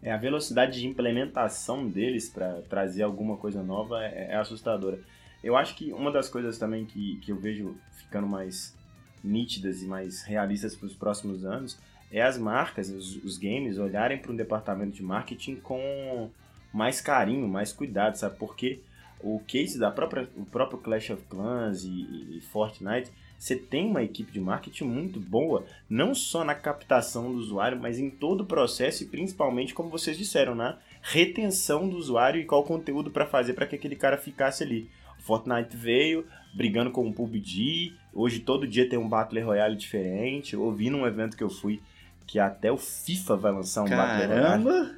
É, 0.02 0.12
a 0.12 0.16
velocidade 0.16 0.80
de 0.80 0.86
implementação 0.86 1.88
deles 1.88 2.28
para 2.28 2.62
trazer 2.68 3.02
alguma 3.02 3.36
coisa 3.36 3.62
nova 3.62 4.04
é, 4.04 4.28
é, 4.30 4.36
assustadora. 4.36 5.00
Eu 5.42 5.56
acho 5.56 5.74
que 5.74 5.92
uma 5.92 6.12
das 6.12 6.28
coisas 6.28 6.58
também 6.58 6.84
que, 6.84 7.16
que 7.16 7.32
eu 7.32 7.36
vejo 7.36 7.76
ficando 7.96 8.26
mais 8.26 8.76
nítidas 9.24 9.82
e 9.82 9.86
mais 9.86 10.22
realistas 10.22 10.76
para 10.76 10.86
os 10.86 10.94
próximos 10.94 11.44
anos 11.44 11.78
é 12.12 12.22
as 12.22 12.38
marcas, 12.38 12.90
os, 12.90 13.16
os 13.24 13.38
games 13.38 13.78
olharem 13.78 14.18
para 14.18 14.30
um 14.30 14.36
departamento 14.36 14.92
de 14.92 15.02
marketing 15.02 15.56
com 15.56 16.30
mais 16.72 17.00
carinho, 17.00 17.48
mais 17.48 17.72
cuidado, 17.72 18.16
sabe? 18.16 18.36
Porque 18.38 18.80
o 19.20 19.40
case 19.40 19.78
da 19.78 19.90
própria, 19.90 20.28
o 20.36 20.44
próprio 20.44 20.78
Clash 20.78 21.10
of 21.10 21.22
Clans 21.28 21.84
e, 21.84 22.36
e 22.36 22.40
Fortnite 22.52 23.10
você 23.38 23.54
tem 23.54 23.86
uma 23.86 24.02
equipe 24.02 24.32
de 24.32 24.40
marketing 24.40 24.84
muito 24.84 25.20
boa, 25.20 25.64
não 25.88 26.14
só 26.14 26.44
na 26.44 26.54
captação 26.54 27.30
do 27.32 27.38
usuário, 27.38 27.78
mas 27.78 27.98
em 27.98 28.08
todo 28.08 28.42
o 28.42 28.46
processo 28.46 29.02
e 29.02 29.06
principalmente, 29.06 29.74
como 29.74 29.90
vocês 29.90 30.16
disseram, 30.16 30.54
na 30.54 30.78
retenção 31.02 31.88
do 31.88 31.96
usuário 31.96 32.40
e 32.40 32.44
qual 32.44 32.64
conteúdo 32.64 33.10
para 33.10 33.26
fazer 33.26 33.52
para 33.52 33.66
que 33.66 33.76
aquele 33.76 33.96
cara 33.96 34.16
ficasse 34.16 34.62
ali. 34.62 34.90
O 35.18 35.22
Fortnite 35.22 35.76
veio 35.76 36.26
brigando 36.54 36.90
com 36.90 37.06
o 37.06 37.12
PUBG, 37.12 37.94
hoje 38.14 38.40
todo 38.40 38.66
dia 38.66 38.88
tem 38.88 38.98
um 38.98 39.08
Battle 39.08 39.44
Royale 39.44 39.76
diferente. 39.76 40.54
Eu 40.54 40.62
ouvi 40.62 40.88
num 40.88 41.06
evento 41.06 41.36
que 41.36 41.44
eu 41.44 41.50
fui 41.50 41.82
que 42.26 42.38
até 42.38 42.72
o 42.72 42.78
FIFA 42.78 43.36
vai 43.36 43.52
lançar 43.52 43.82
um 43.82 43.86
Caramba. 43.86 44.70
Battle 44.70 44.72
Royale. 44.72 44.96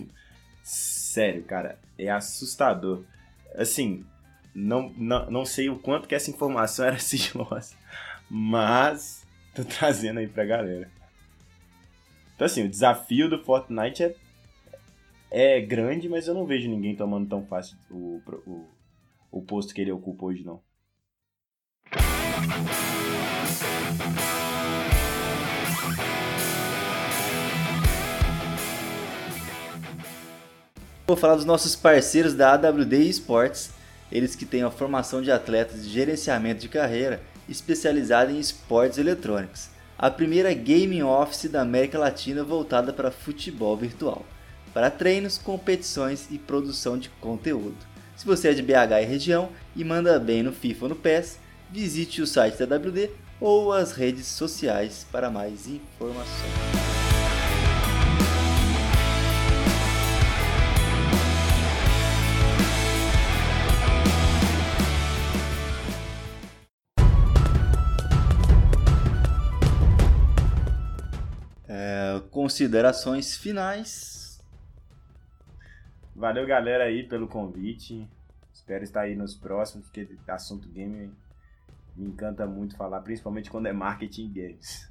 Sério, 0.62 1.44
cara, 1.44 1.78
é 1.98 2.08
assustador. 2.08 3.04
Assim, 3.56 4.04
não, 4.54 4.92
não, 4.96 5.30
não 5.30 5.44
sei 5.44 5.68
o 5.68 5.78
quanto 5.78 6.06
que 6.06 6.14
essa 6.14 6.30
informação 6.30 6.84
era 6.86 6.98
sigilosa, 7.00 7.74
mas 8.28 9.26
tô 9.54 9.64
trazendo 9.64 10.18
aí 10.18 10.28
pra 10.28 10.44
galera. 10.44 10.90
Então 12.34 12.46
assim, 12.46 12.64
o 12.64 12.68
desafio 12.68 13.30
do 13.30 13.42
Fortnite 13.42 14.02
é, 14.02 14.14
é 15.30 15.60
grande, 15.60 16.08
mas 16.08 16.28
eu 16.28 16.34
não 16.34 16.46
vejo 16.46 16.68
ninguém 16.68 16.94
tomando 16.94 17.28
tão 17.28 17.44
fácil 17.46 17.76
o, 17.90 18.20
o, 18.46 18.68
o 19.30 19.42
posto 19.42 19.74
que 19.74 19.80
ele 19.80 19.92
ocupa 19.92 20.26
hoje 20.26 20.44
não. 20.44 20.60
Vou 31.06 31.16
falar 31.16 31.36
dos 31.36 31.44
nossos 31.44 31.76
parceiros 31.76 32.34
da 32.34 32.54
AWD 32.54 32.96
Esports, 33.08 33.70
eles 34.10 34.34
que 34.34 34.44
têm 34.44 34.64
a 34.64 34.70
formação 34.72 35.22
de 35.22 35.30
atletas 35.30 35.84
de 35.84 35.88
gerenciamento 35.88 36.60
de 36.60 36.68
carreira 36.68 37.22
especializada 37.48 38.32
em 38.32 38.40
esportes 38.40 38.98
eletrônicos. 38.98 39.68
A 39.96 40.10
primeira 40.10 40.52
gaming 40.52 41.04
office 41.04 41.48
da 41.48 41.62
América 41.62 41.96
Latina 41.96 42.42
voltada 42.42 42.92
para 42.92 43.12
futebol 43.12 43.76
virtual, 43.76 44.26
para 44.74 44.90
treinos, 44.90 45.38
competições 45.38 46.26
e 46.28 46.38
produção 46.38 46.98
de 46.98 47.08
conteúdo. 47.20 47.76
Se 48.16 48.26
você 48.26 48.48
é 48.48 48.52
de 48.52 48.62
BH 48.62 49.02
e 49.02 49.04
região 49.04 49.50
e 49.76 49.84
manda 49.84 50.18
bem 50.18 50.42
no 50.42 50.52
FIFA 50.52 50.86
ou 50.86 50.88
no 50.88 50.96
PES, 50.96 51.38
visite 51.70 52.20
o 52.20 52.26
site 52.26 52.58
da 52.64 52.76
WD 52.76 53.10
ou 53.40 53.72
as 53.72 53.92
redes 53.92 54.26
sociais 54.26 55.06
para 55.12 55.30
mais 55.30 55.68
informações. 55.68 56.95
Considerações 72.56 73.36
finais. 73.36 74.42
Valeu, 76.14 76.46
galera, 76.46 76.84
aí 76.84 77.06
pelo 77.06 77.28
convite. 77.28 78.08
Espero 78.50 78.82
estar 78.82 79.02
aí 79.02 79.14
nos 79.14 79.34
próximos, 79.34 79.84
porque 79.84 80.08
assunto 80.26 80.66
game 80.70 81.12
me 81.94 82.06
encanta 82.06 82.46
muito 82.46 82.74
falar, 82.74 83.02
principalmente 83.02 83.50
quando 83.50 83.66
é 83.66 83.74
marketing 83.74 84.32
games. 84.32 84.90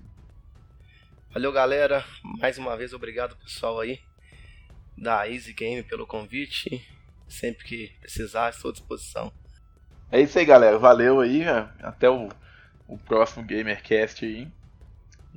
Valeu, 1.34 1.52
galera. 1.52 2.06
Mais 2.40 2.60
uma 2.60 2.78
vez, 2.78 2.94
obrigado, 2.94 3.36
pessoal 3.38 3.80
aí 3.80 4.00
da 4.96 5.28
Easy 5.28 5.52
Game 5.52 5.82
pelo 5.82 6.06
convite. 6.06 6.88
Sempre 7.28 7.66
que 7.66 7.92
precisar, 8.00 8.52
estou 8.52 8.70
à 8.70 8.74
disposição. 8.74 9.34
É 10.12 10.22
isso 10.22 10.38
aí, 10.38 10.46
galera. 10.46 10.78
Valeu 10.78 11.20
aí. 11.20 11.44
Até 11.80 12.08
o, 12.08 12.30
o 12.88 12.96
próximo 12.96 13.44
GamerCast 13.44 14.24
aí. 14.24 14.48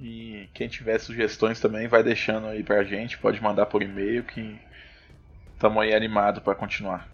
E 0.01 0.49
quem 0.55 0.69
tiver 0.69 0.99
sugestões 0.99 1.59
também 1.59 1.89
vai 1.89 2.03
deixando 2.03 2.47
aí 2.47 2.63
pra 2.63 2.85
gente, 2.85 3.19
pode 3.19 3.43
mandar 3.43 3.67
por 3.67 3.83
e-mail 3.83 4.23
que 4.23 4.59
estamos 5.55 5.83
aí 5.83 5.93
animados 5.93 6.43
para 6.43 6.55
continuar. 6.55 7.09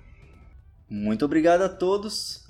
Muito 0.88 1.25
obrigado 1.25 1.62
a 1.62 1.68
todos. 1.68 2.47